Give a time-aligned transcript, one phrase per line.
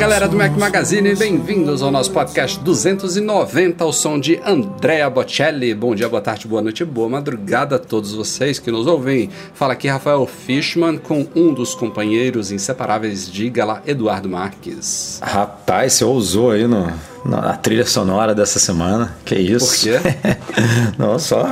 [0.00, 5.74] Galera do Mac Magazine, bem-vindos ao nosso podcast 290, ao som de Andrea Bocelli.
[5.74, 9.28] Bom dia, boa tarde, boa noite, boa madrugada a todos vocês que nos ouvem.
[9.52, 15.20] Fala aqui Rafael Fishman com um dos companheiros inseparáveis, diga lá, Eduardo Marques.
[15.22, 16.90] Rapaz, você ousou aí no,
[17.22, 19.14] na trilha sonora dessa semana.
[19.22, 19.66] Que isso?
[19.66, 20.16] Por quê?
[20.96, 21.44] Não, só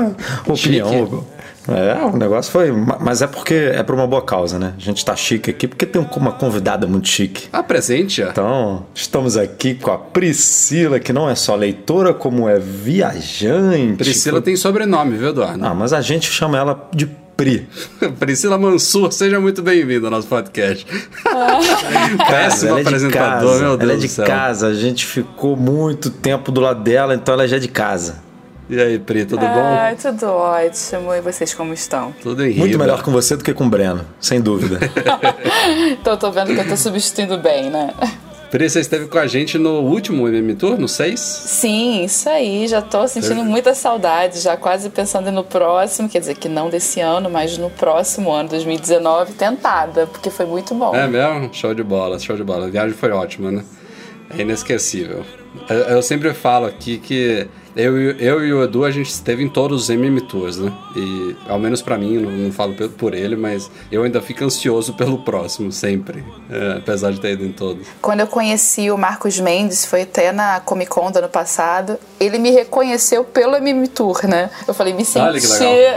[0.46, 0.88] opinião.
[0.88, 1.37] Chique.
[1.68, 2.72] É, o negócio foi.
[2.72, 4.74] Mas é porque é por uma boa causa, né?
[4.76, 7.48] A gente tá chique aqui porque tem uma convidada muito chique.
[7.52, 8.22] Apresente.
[8.22, 13.96] Ah, Então, estamos aqui com a Priscila, que não é só leitora, como é viajante.
[13.98, 15.64] Priscila tem sobrenome, viu, Eduardo?
[15.64, 17.68] Ah, mas a gente chama ela de Pri.
[18.18, 20.84] Priscila Mansur, seja muito bem-vindo ao nosso podcast.
[22.28, 24.26] Péssimo ela é de apresentador, casa, meu Deus Ela é do de céu.
[24.26, 28.26] casa, a gente ficou muito tempo do lado dela, então ela já é de casa.
[28.70, 29.46] E aí, Pri, tudo bom?
[29.46, 31.14] Ai, tudo ótimo.
[31.14, 32.14] E vocês como estão?
[32.22, 32.84] Tudo em Muito riba.
[32.84, 34.78] melhor com você do que com o Breno, sem dúvida.
[36.00, 37.92] Então tô vendo que eu tô substituindo bem, né?
[38.50, 41.20] Pri, você esteve com a gente no último MM Tour, no 6?
[41.20, 42.66] Sim, isso aí.
[42.66, 47.00] Já tô sentindo muita saudade, já quase pensando no próximo, quer dizer que não desse
[47.00, 50.94] ano, mas no próximo ano, 2019, tentada, porque foi muito bom.
[50.94, 51.50] É mesmo?
[51.52, 52.66] Show de bola, show de bola.
[52.66, 53.64] A viagem foi ótima, né?
[54.30, 55.24] É inesquecível.
[55.68, 57.46] Eu, eu sempre falo aqui que
[57.78, 60.72] eu, e- eu e o Edu, a gente esteve em todos os MM Tours, né?
[60.96, 64.94] E, ao menos pra mim, não, não falo por ele, mas eu ainda fico ansioso
[64.94, 66.24] pelo próximo, sempre.
[66.50, 67.86] É, apesar de ter ido em todos.
[68.02, 72.38] Quando eu conheci o Marcos Mendes, foi até na Comic Con do ano passado, ele
[72.38, 74.50] me reconheceu pelo MM Tour, né?
[74.66, 75.46] Eu falei, me senti,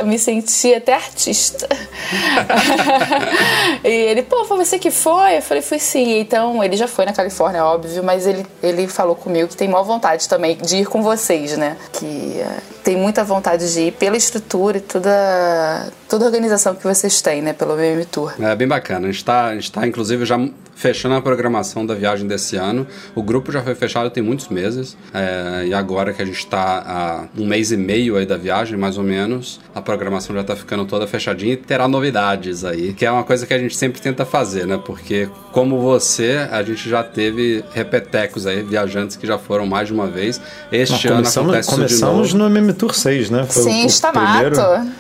[0.06, 1.68] me senti até artista.
[3.84, 5.38] e ele, pô, foi você que foi?
[5.38, 6.20] Eu falei, fui sim.
[6.20, 9.84] Então, ele já foi na Califórnia, óbvio, mas ele, ele falou comigo que tem maior
[9.84, 11.71] vontade também de ir com vocês, né?
[11.94, 16.84] Que eh, tem muita vontade de ir pela estrutura e toda, toda a organização que
[16.84, 17.54] vocês têm, né?
[17.54, 18.34] Pelo MM Tour.
[18.40, 19.08] É bem bacana.
[19.08, 20.38] A gente está, tá, inclusive, já
[20.82, 22.88] fechando a programação da viagem desse ano.
[23.14, 24.98] O grupo já foi fechado tem muitos meses.
[25.14, 28.78] é, e agora que a gente está há um mês e meio aí da viagem,
[28.78, 32.94] mais ou menos, a programação já está ficando toda fechadinha e terá novidades aí.
[32.94, 34.80] Que é uma coisa que a gente sempre tenta fazer, né?
[34.84, 39.94] Porque, como você, a gente já teve repetecos aí, viajantes que já foram mais de
[39.94, 40.42] uma vez.
[40.72, 42.50] Este ano começamos acontece isso de começamos novo.
[42.50, 43.46] no MM Tour 6, né?
[43.48, 44.32] Foi Sim, o, o Stamato.
[44.32, 44.56] primeiro,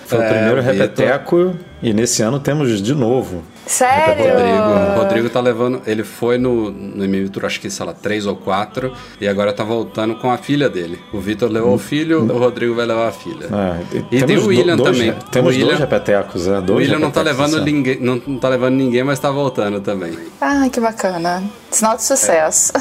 [0.06, 0.78] foi o É, primeiro o Vitor.
[0.78, 3.44] repeteco e nesse ano temos de novo.
[3.66, 4.24] Sério?
[4.34, 5.82] Rodrigo, o Rodrigo tá levando.
[5.86, 9.54] Ele foi no, no MM Tour, acho que, sei lá, três ou quatro, e agora
[9.54, 11.00] tá voltando com a filha dele.
[11.14, 13.46] O Vitor levou o filho, o Rodrigo vai levar a filha.
[13.52, 15.14] É, E tem temos o William do- dois, também.
[15.32, 17.66] Temos O William- dois repetecos, é, O dois William não tá levando ano.
[17.66, 20.18] ninguém, não, não tá levando ninguém, mas tá voltando também.
[20.40, 21.44] Ai, que bacana.
[21.70, 22.74] Sinal de sucesso.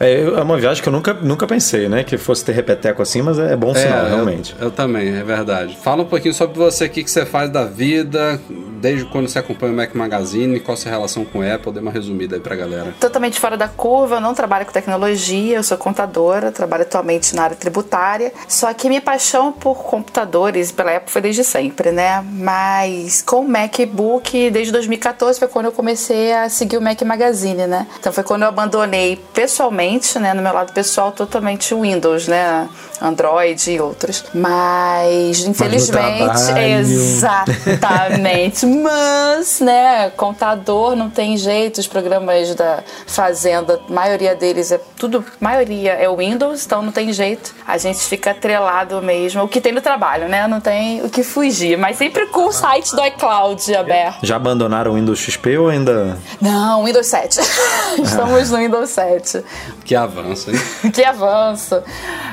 [0.00, 2.02] É, eu- é uma viagem que eu nunca, nunca pensei, né?
[2.02, 4.56] Que fosse ter repeteco assim, mas é bom sinal, eu- realmente.
[4.60, 5.78] Eu, também, é verdade.
[5.80, 8.40] Fala um pouquinho sobre você, o que, que você faz da vida,
[8.82, 11.78] desde quando você acompanha o Mac Magazine, qual a sua relação com o Apple, dê
[11.78, 12.92] uma resumida aí pra galera.
[12.98, 17.44] Totalmente fora da curva, eu não trabalho com tecnologia, eu sou contadora, trabalho atualmente na
[17.44, 18.32] área tributária.
[18.48, 22.24] Só que minha paixão por computadores e pela Apple foi desde sempre, né?
[22.32, 27.68] Mas com o MacBook, desde 2014 foi quando eu comecei a seguir o Mac Magazine,
[27.68, 27.86] né?
[28.00, 30.34] Então foi quando eu abandonei pessoalmente, né?
[30.34, 32.68] No meu lado pessoal, totalmente o Windows, né?
[33.00, 34.24] Android e outros.
[34.32, 36.78] Mas, infelizmente, trabalho.
[36.80, 38.64] exatamente.
[38.80, 45.24] Mas, né, contador não tem jeito, os programas da Fazenda, a maioria deles é tudo,
[45.38, 47.54] maioria é Windows, então não tem jeito.
[47.66, 50.46] A gente fica atrelado mesmo, o que tem no trabalho, né?
[50.46, 54.24] Não tem o que fugir, mas sempre com o site do iCloud aberto.
[54.24, 56.16] Já abandonaram o Windows XP ou ainda.
[56.40, 57.40] Não, Windows 7.
[58.02, 59.44] Estamos no Windows 7.
[59.84, 60.56] Que avanço, hein?
[60.92, 61.82] que avanço.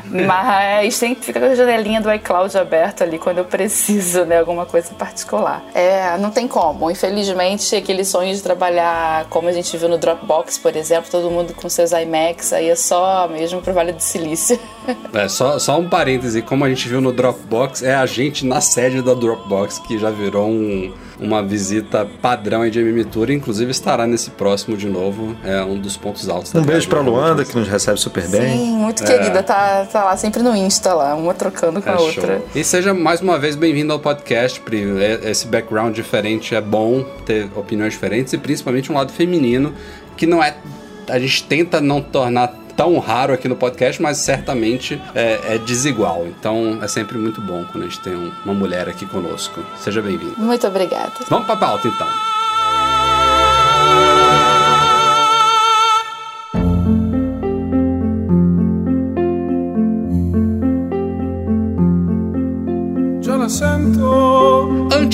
[0.06, 4.40] Mas sempre fica com a janelinha do iCloud aberta ali quando eu preciso, né?
[4.40, 5.64] Alguma coisa particular.
[5.74, 6.90] É, não não tem como.
[6.92, 11.54] Infelizmente, aquele sonho de trabalhar como a gente viu no Dropbox, por exemplo, todo mundo
[11.56, 14.60] com seus iMacs, aí é só mesmo pro Vale do Silício.
[15.14, 18.60] É, só, só um parêntese, como a gente viu no Dropbox, é a gente na
[18.60, 24.08] sede da Dropbox que já virou um, uma visita padrão de MM Tour, inclusive estará
[24.08, 26.56] nesse próximo de novo, é um dos pontos altos.
[26.56, 28.58] Um beijo pra Luanda, que nos recebe super bem.
[28.58, 31.98] Sim, muito querida, tá, tá lá sempre no Insta lá, uma trocando com É a
[31.98, 32.08] show.
[32.08, 32.42] outra.
[32.56, 34.82] E seja mais uma vez bem-vindo ao podcast, Pri.
[35.04, 36.19] É- Esse background diferente
[36.56, 39.74] é bom ter opiniões diferentes e principalmente um lado feminino
[40.18, 40.56] que não é.
[41.10, 46.26] A gente tenta não tornar tão raro aqui no podcast, mas certamente é, é desigual.
[46.28, 49.62] Então é sempre muito bom quando a gente tem um- uma mulher aqui conosco.
[49.80, 50.36] Seja bem-vindo.
[50.38, 51.12] Muito obrigada.
[51.30, 52.39] Vamos pra pauta então.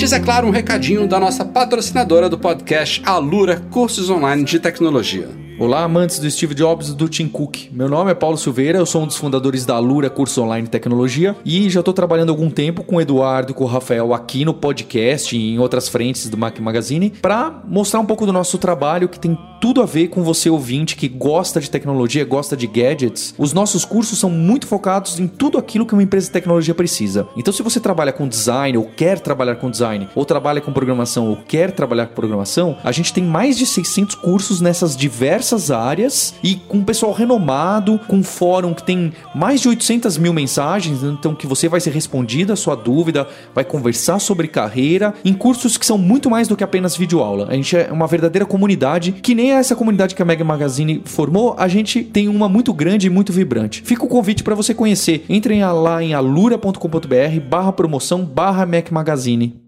[0.06, 5.45] Antes, é claro, um recadinho da nossa patrocinadora do podcast Alura Cursos Online de Tecnologia.
[5.58, 7.70] Olá, amantes do Steve Jobs e do Tim Cook.
[7.72, 11.34] Meu nome é Paulo Silveira, eu sou um dos fundadores da Alura Curso Online Tecnologia
[11.46, 14.52] e já estou trabalhando algum tempo com o Eduardo e com o Rafael aqui no
[14.52, 19.08] podcast e em outras frentes do Mac Magazine para mostrar um pouco do nosso trabalho
[19.08, 23.34] que tem tudo a ver com você ouvinte que gosta de tecnologia, gosta de gadgets.
[23.38, 27.26] Os nossos cursos são muito focados em tudo aquilo que uma empresa de tecnologia precisa.
[27.34, 31.30] Então, se você trabalha com design ou quer trabalhar com design, ou trabalha com programação
[31.30, 36.34] ou quer trabalhar com programação, a gente tem mais de 600 cursos nessas diversas áreas
[36.42, 41.34] e com pessoal renomado, com um fórum que tem mais de 800 mil mensagens, então
[41.34, 45.86] que você vai ser respondida a sua dúvida, vai conversar sobre carreira, em cursos que
[45.86, 47.46] são muito mais do que apenas videoaula.
[47.48, 51.54] A gente é uma verdadeira comunidade, que nem essa comunidade que a Mega Magazine formou,
[51.58, 53.82] a gente tem uma muito grande e muito vibrante.
[53.82, 55.24] Fica o convite para você conhecer.
[55.28, 59.65] Entrem lá em alura.com.br barra promoção barra Mac Magazine.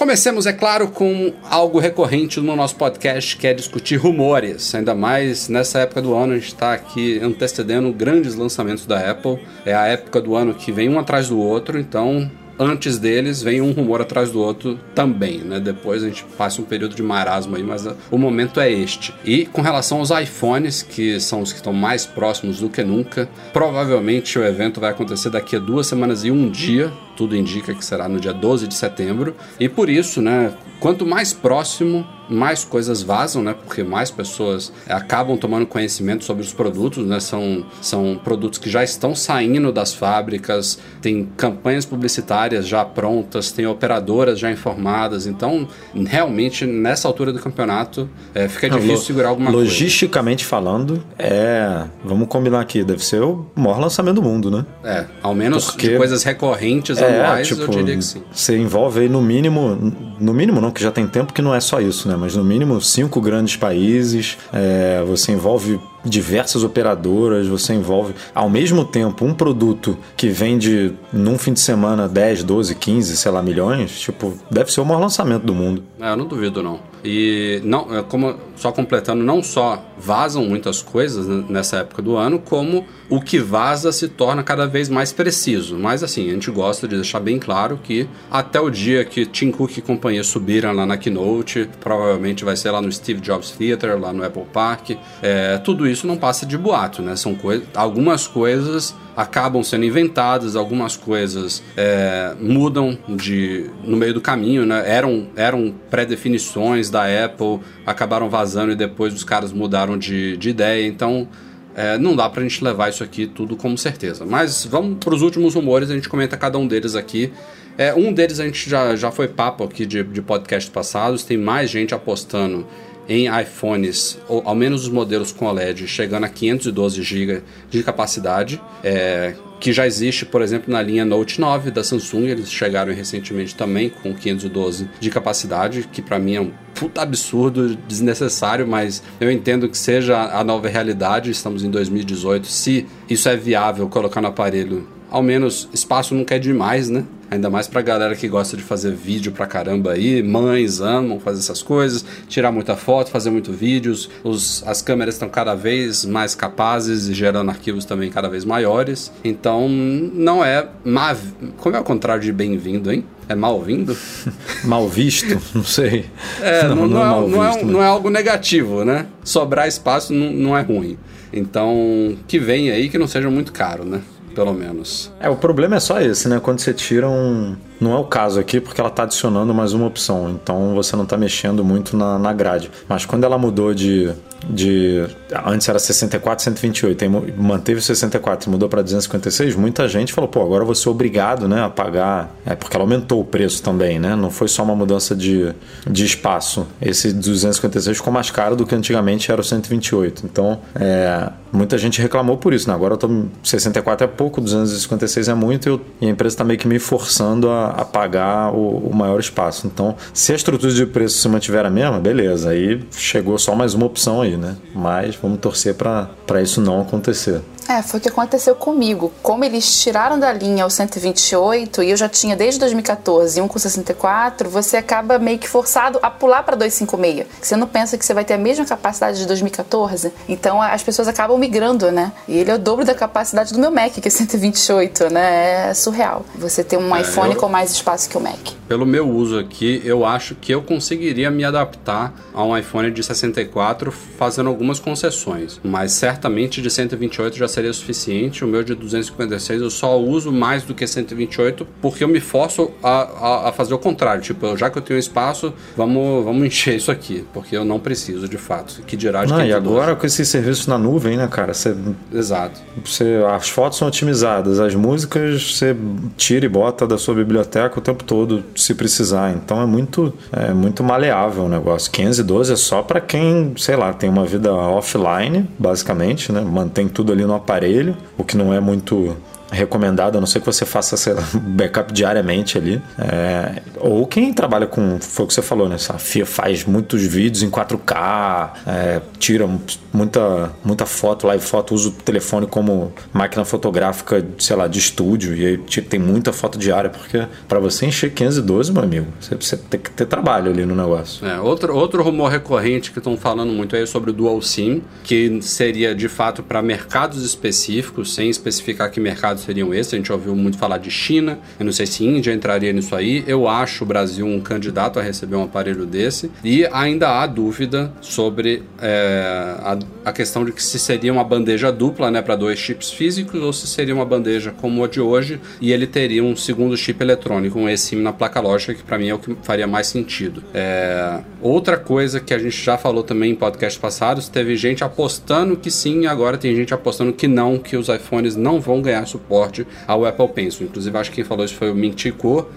[0.00, 4.74] Comecemos, é claro, com algo recorrente no nosso podcast, que é discutir rumores.
[4.74, 9.38] Ainda mais nessa época do ano, a gente está aqui antecedendo grandes lançamentos da Apple.
[9.62, 12.30] É a época do ano que vem um atrás do outro, então
[12.60, 15.58] antes deles vem um rumor atrás do outro também, né?
[15.58, 19.14] Depois a gente passa um período de marasmo aí, mas uh, o momento é este.
[19.24, 23.28] E com relação aos iPhones, que são os que estão mais próximos do que nunca,
[23.52, 26.92] provavelmente o evento vai acontecer daqui a duas semanas e um dia.
[27.16, 29.34] Tudo indica que será no dia 12 de setembro.
[29.58, 30.52] E por isso, né?
[30.78, 33.54] Quanto mais próximo, mais coisas vazam, né?
[33.54, 37.18] Porque mais pessoas acabam tomando conhecimento sobre os produtos, né?
[37.20, 43.66] São, são produtos que já estão saindo das fábricas, tem campanhas publicitárias já prontas, tem
[43.66, 45.26] operadoras já informadas.
[45.26, 45.66] Então,
[46.06, 49.64] realmente, nessa altura do campeonato, é, fica difícil segurar alguma coisa.
[49.66, 51.84] Logisticamente falando, é.
[52.04, 54.64] Vamos combinar aqui, deve ser o maior lançamento do mundo, né?
[54.84, 58.22] É, ao menos Porque- de coisas recorrentes É, anuais, tipo, eu diria que sim.
[58.32, 59.76] você envolve aí no mínimo,
[60.18, 62.16] no mínimo não, que já tem tempo que não é só isso, né?
[62.20, 68.84] Mas no mínimo cinco grandes países, é, você envolve diversas operadoras, você envolve ao mesmo
[68.84, 74.00] tempo um produto que vende num fim de semana 10, 12, 15, sei lá, milhões,
[74.00, 75.82] tipo, deve ser o maior lançamento do mundo.
[75.98, 76.80] É, eu não duvido não.
[77.04, 82.38] E não, é, como só completando, não só vazam muitas coisas nessa época do ano,
[82.38, 85.78] como o que vaza se torna cada vez mais preciso.
[85.78, 89.50] Mas assim, a gente gosta de deixar bem claro que até o dia que Tim
[89.50, 93.98] Cook e companhia subiram lá na Keynote, provavelmente vai ser lá no Steve Jobs Theater,
[93.98, 94.90] lá no Apple Park,
[95.22, 97.16] é, tudo isso não passa de boato, né?
[97.16, 104.20] São coisas, algumas coisas acabam sendo inventadas, algumas coisas é, mudam de no meio do
[104.20, 104.82] caminho, né?
[104.86, 110.86] Eram, eram pré-definições da Apple, acabaram vazando e depois os caras mudaram de, de ideia,
[110.86, 111.28] então
[111.74, 114.24] é, não dá pra gente levar isso aqui tudo como certeza.
[114.24, 117.32] Mas vamos pros últimos rumores, a gente comenta cada um deles aqui.
[117.78, 121.38] É, um deles a gente já, já foi papo aqui de, de podcasts passados, tem
[121.38, 122.66] mais gente apostando
[123.08, 128.60] em iPhones, ou ao menos os modelos com OLED, chegando a 512 GB de capacidade,
[128.84, 133.54] é, que já existe, por exemplo, na linha Note 9 da Samsung, eles chegaram recentemente
[133.54, 139.30] também com 512 de capacidade, que para mim é um puta absurdo, desnecessário, mas eu
[139.30, 144.28] entendo que seja a nova realidade, estamos em 2018, se isso é viável colocar no
[144.28, 147.04] aparelho ao menos espaço nunca é demais, né?
[147.30, 151.38] Ainda mais pra galera que gosta de fazer vídeo pra caramba aí, mães amam fazer
[151.38, 154.10] essas coisas, tirar muita foto, fazer muito vídeos.
[154.24, 159.12] Os, as câmeras estão cada vez mais capazes e gerando arquivos também cada vez maiores.
[159.22, 161.16] Então não é má,
[161.58, 163.04] como é o contrário de bem-vindo, hein?
[163.28, 163.96] É mal-vindo?
[164.64, 166.06] Mal visto, não sei.
[166.40, 167.72] É, não, não, é, mal não, é, visto, né?
[167.72, 169.06] não é algo negativo, né?
[169.22, 170.98] Sobrar espaço não, não é ruim.
[171.32, 174.00] Então, que venha aí que não seja muito caro, né?
[174.34, 175.12] Pelo menos.
[175.18, 176.40] É, o problema é só esse, né?
[176.40, 179.86] Quando você tira um, não é o caso aqui porque ela está adicionando mais uma
[179.86, 182.70] opção, então você não está mexendo muito na, na grade.
[182.88, 184.12] Mas quando ela mudou de
[184.48, 185.06] de
[185.44, 190.42] antes era 64, 128, aí manteve 64 e mudou para 256, muita gente falou, pô,
[190.42, 194.16] agora vou ser obrigado, né, a pagar, é porque ela aumentou o preço também, né?
[194.16, 195.52] Não foi só uma mudança de,
[195.88, 196.66] de espaço.
[196.80, 200.22] Esse 256 ficou mais caro do que antigamente era o 128.
[200.24, 202.74] Então, é, muita gente reclamou por isso, né?
[202.74, 206.44] Agora eu tô 64 é pouco, 256 é muito e, eu, e a empresa está
[206.44, 209.66] meio que me forçando a, a pagar o, o, maior espaço.
[209.66, 212.50] Então, se a estrutura de preço se mantiver a mesma, beleza.
[212.50, 214.56] Aí chegou só mais uma opção aí, né?
[214.74, 217.40] Mas vamos torcer para isso não acontecer.
[217.70, 219.12] É, foi o que aconteceu comigo.
[219.22, 223.60] Como eles tiraram da linha o 128 e eu já tinha desde 2014 um com
[223.60, 227.28] 64, você acaba meio que forçado a pular para 256.
[227.40, 230.12] Você não pensa que você vai ter a mesma capacidade de 2014.
[230.28, 232.10] Então as pessoas acabam migrando, né?
[232.26, 235.68] E ele é o dobro da capacidade do meu Mac, que é 128, né?
[235.70, 236.26] É surreal.
[236.34, 237.40] Você ter um é, iPhone eu...
[237.40, 238.50] com mais espaço que o Mac.
[238.66, 243.02] Pelo meu uso aqui, eu acho que eu conseguiria me adaptar a um iPhone de
[243.02, 245.60] 64 fazendo algumas concessões.
[245.62, 248.44] Mas certamente de 128 já seria seria suficiente.
[248.44, 252.70] O meu de 256 eu só uso mais do que 128 porque eu me forço
[252.82, 254.22] a, a, a fazer o contrário.
[254.22, 258.28] Tipo, já que eu tenho espaço, vamos, vamos encher isso aqui, porque eu não preciso
[258.28, 258.82] de fato.
[258.86, 261.52] Que dirá de não, E agora com esses serviços na nuvem, né, cara?
[261.52, 261.74] Você,
[262.12, 262.60] Exato.
[262.84, 265.76] Você, as fotos são otimizadas, as músicas você
[266.16, 269.32] tira e bota da sua biblioteca o tempo todo, se precisar.
[269.32, 271.90] Então é muito, é muito maleável o negócio.
[271.90, 276.40] 512 é só para quem, sei lá, tem uma vida offline, basicamente, né?
[276.40, 279.16] Mantém tudo ali no aparelho aparelho, o que não é muito
[279.50, 282.80] recomendado, a não ser que você faça sei lá, backup diariamente ali.
[282.98, 285.76] É, ou quem trabalha com, foi o que você falou, né?
[285.88, 289.48] A FIA faz muitos vídeos em 4K, é, tira
[289.92, 295.36] muita, muita foto, live foto, usa o telefone como máquina fotográfica, sei lá, de estúdio,
[295.36, 299.56] e aí tem muita foto diária, porque para você encher 512, meu amigo, você, você
[299.56, 301.26] tem que ter trabalho ali no negócio.
[301.26, 304.82] É, outro, outro rumor recorrente que estão falando muito aí é sobre o Dual SIM,
[305.02, 309.00] que seria de fato para mercados específicos, sem especificar que
[309.40, 309.94] mercados seriam esses.
[309.94, 311.38] A gente ouviu muito falar de China.
[311.58, 313.24] Eu não sei se Índia entraria nisso aí.
[313.26, 316.30] Eu acho o Brasil um candidato a receber um aparelho desse.
[316.44, 321.72] E ainda há dúvida sobre é, a, a, questão de que se seria uma bandeja
[321.72, 325.40] dupla né, para dois chips físicos ou se seria uma bandeja como a de hoje
[325.60, 329.08] e ele teria um segundo chip eletrônico, um eSIM na placa lógica, que para mim
[329.08, 330.42] é o que faria mais sentido.
[330.52, 335.56] É, outra coisa que a gente já falou também em podcasts passados, teve gente apostando
[335.56, 339.29] que sim, agora tem gente apostando que não, que os iPhones não vão ganhar suporte
[339.30, 340.66] suporte ao Apple Pencil.
[340.66, 342.12] Inclusive, acho que quem falou isso foi o Chi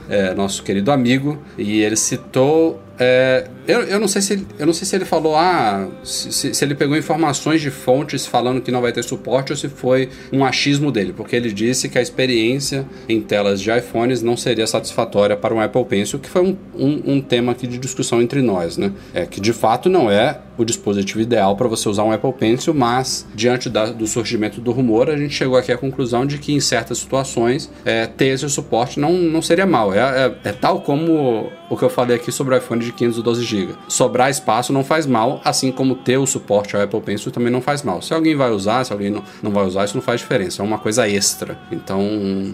[0.10, 4.66] é, nosso querido amigo, e ele citou é, eu, eu, não sei se ele, eu
[4.66, 8.72] não sei se ele falou, ah, se, se, ele pegou informações de fontes falando que
[8.72, 12.02] não vai ter suporte ou se foi um achismo dele, porque ele disse que a
[12.02, 16.58] experiência em telas de iPhones não seria satisfatória para um Apple Pencil, que foi um,
[16.76, 18.92] um, um tema aqui de discussão entre nós, né?
[19.14, 22.74] É que de fato não é o dispositivo ideal para você usar um Apple Pencil,
[22.74, 26.54] mas diante da, do surgimento do rumor, a gente chegou aqui à conclusão de que
[26.54, 29.94] em certas situações é, ter esse suporte não, não seria mal.
[29.94, 33.44] É, é, é tal como o que eu falei aqui sobre o iPhone de 512
[33.44, 33.74] GB.
[33.88, 37.62] Sobrar espaço não faz mal, assim como ter o suporte ao Apple Pencil também não
[37.62, 38.02] faz mal.
[38.02, 39.10] Se alguém vai usar, se alguém
[39.42, 41.58] não, vai usar, isso não faz diferença, é uma coisa extra.
[41.72, 42.02] Então,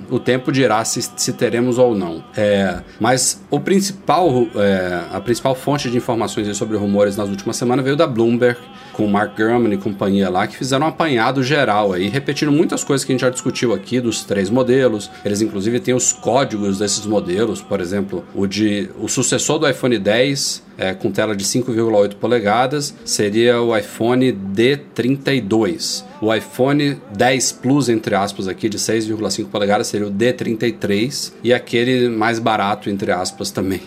[0.10, 2.24] o tempo dirá se, se teremos ou não.
[2.36, 7.84] É, mas o principal, é, a principal fonte de informações sobre rumores nas últimas semanas
[7.84, 8.60] veio da Bloomberg,
[9.00, 12.84] com o Mark Gurman e companhia lá, que fizeram um apanhado geral aí, repetindo muitas
[12.84, 15.10] coisas que a gente já discutiu aqui dos três modelos.
[15.24, 19.98] Eles, inclusive, têm os códigos desses modelos, por exemplo, o de o sucessor do iPhone
[19.98, 26.04] 10 é, com tela de 5,8 polegadas seria o iPhone D32.
[26.22, 32.10] O iPhone 10 Plus, entre aspas, aqui de 6,5 polegadas seria o D33 e aquele
[32.10, 33.82] mais barato, entre aspas, também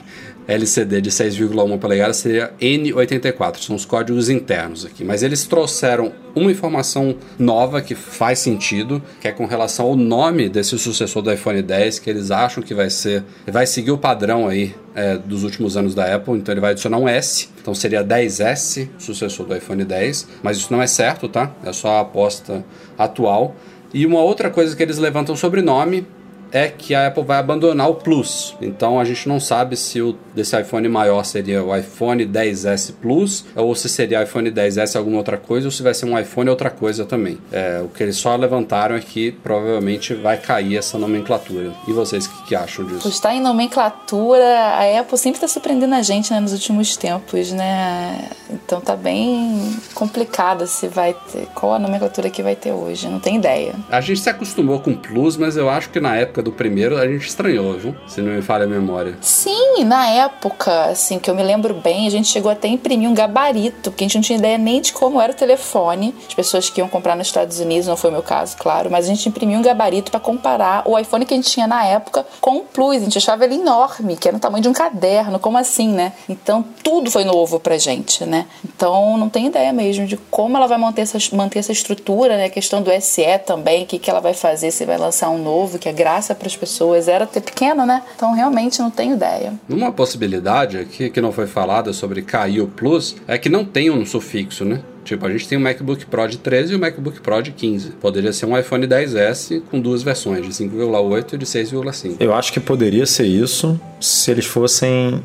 [0.53, 5.05] LCD de 6,1 polegadas seria N84, são os códigos internos aqui.
[5.05, 10.49] Mas eles trouxeram uma informação nova que faz sentido, que é com relação ao nome
[10.49, 14.47] desse sucessor do iPhone 10, que eles acham que vai ser, vai seguir o padrão
[14.49, 18.05] aí é, dos últimos anos da Apple, então ele vai adicionar um S, então seria
[18.05, 21.55] 10S, sucessor do iPhone 10, mas isso não é certo, tá?
[21.65, 22.65] É só a aposta
[22.99, 23.55] atual.
[23.95, 26.07] E uma outra coisa que eles levantam sobre nome
[26.53, 28.55] é que a Apple vai abandonar o Plus.
[28.61, 33.45] Então a gente não sabe se o desse iPhone maior seria o iPhone 10s Plus
[33.57, 36.71] ou se seria iPhone 10s alguma outra coisa ou se vai ser um iPhone outra
[36.71, 37.39] coisa também.
[37.51, 41.73] É, o que eles só levantaram é que provavelmente vai cair essa nomenclatura.
[41.89, 43.09] E vocês, o que, acham disso?
[43.09, 48.29] Está em nomenclatura, a Apple sempre está surpreendendo a gente né, nos últimos tempos, né?
[48.51, 51.47] Então tá bem complicado se vai ter.
[51.55, 53.09] Qual a nomenclatura que vai ter hoje?
[53.09, 53.75] Não tem ideia.
[53.91, 57.07] A gente se acostumou com Plus, mas eu acho que na época do primeiro a
[57.07, 57.97] gente estranhou, viu?
[58.07, 59.17] Se não me falha a memória.
[59.21, 63.09] Sim, na época, assim, que eu me lembro bem, a gente chegou até a imprimir
[63.09, 66.15] um gabarito, porque a gente não tinha ideia nem de como era o telefone.
[66.29, 69.07] As pessoas que iam comprar nos Estados Unidos, não foi o meu caso, claro, mas
[69.07, 72.27] a gente imprimiu um gabarito para comparar o iPhone que a gente tinha na época
[72.43, 72.97] com Plus.
[72.97, 76.13] A gente achava ele enorme, que era o tamanho de um caderno, como assim, né?
[76.29, 78.47] Então tudo foi novo pra gente, né?
[78.65, 82.47] Então não tem ideia mesmo de como ela vai manter essa, manter essa estrutura, né?
[82.47, 85.39] A questão do SE também, o que, que ela vai fazer, se vai lançar um
[85.39, 87.07] novo, que é graça para as pessoas.
[87.07, 88.03] Era ter pequeno, né?
[88.17, 89.55] Então realmente não tenho ideia.
[89.69, 92.27] Uma possibilidade aqui que não foi falada sobre
[92.61, 94.83] o Plus é que não tem um sufixo, né?
[95.05, 97.91] Tipo, a gente tem o MacBook Pro de 13 e o MacBook Pro de 15.
[98.01, 102.17] Poderia ser um iPhone 10S com duas versões, de 5,8 e de 6,5.
[102.21, 105.23] Eu acho que poderia ser isso se eles fossem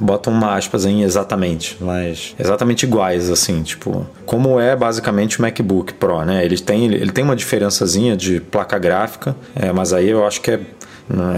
[0.00, 5.94] botam uma aspas em exatamente, mas exatamente iguais assim, tipo, como é basicamente o MacBook
[5.94, 6.44] Pro, né?
[6.44, 10.50] Ele tem ele tem uma diferençazinha de placa gráfica, é, mas aí eu acho que
[10.50, 10.60] é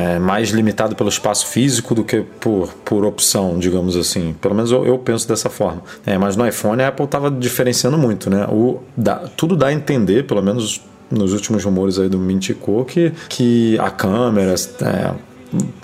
[0.05, 4.35] é mais limitado pelo espaço físico do que por, por opção, digamos assim.
[4.39, 5.83] Pelo menos eu, eu penso dessa forma.
[6.05, 8.47] É, mas no iPhone a Apple estava diferenciando muito, né?
[8.51, 13.13] O, dá, tudo dá a entender, pelo menos nos últimos rumores aí do Mintico, que,
[13.29, 15.13] que a câmera, é,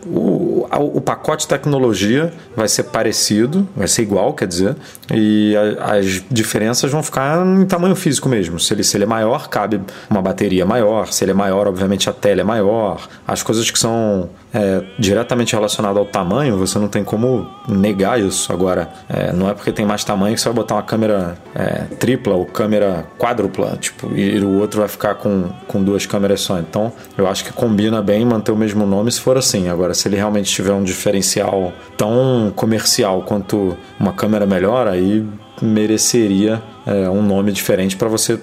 [0.07, 0.38] o,
[0.77, 4.77] o pacote tecnologia vai ser parecido, vai ser igual, quer dizer,
[5.13, 8.59] e a, as diferenças vão ficar em tamanho físico mesmo.
[8.61, 12.09] Se ele, se ele é maior, cabe uma bateria maior, se ele é maior, obviamente
[12.11, 13.09] a tela é maior.
[13.27, 18.53] As coisas que são é, diretamente relacionadas ao tamanho, você não tem como negar isso.
[18.53, 21.85] Agora, é, não é porque tem mais tamanho que você vai botar uma câmera é,
[21.99, 26.59] tripla ou câmera quádrupla, tipo, e, o outro vai ficar com, com duas câmeras só.
[26.59, 29.69] Então, eu acho que combina bem manter o mesmo nome se for assim assim.
[29.69, 35.27] Agora, se ele realmente tiver um diferencial tão comercial quanto uma câmera melhor, aí
[35.61, 38.39] mereceria é, um nome diferente para você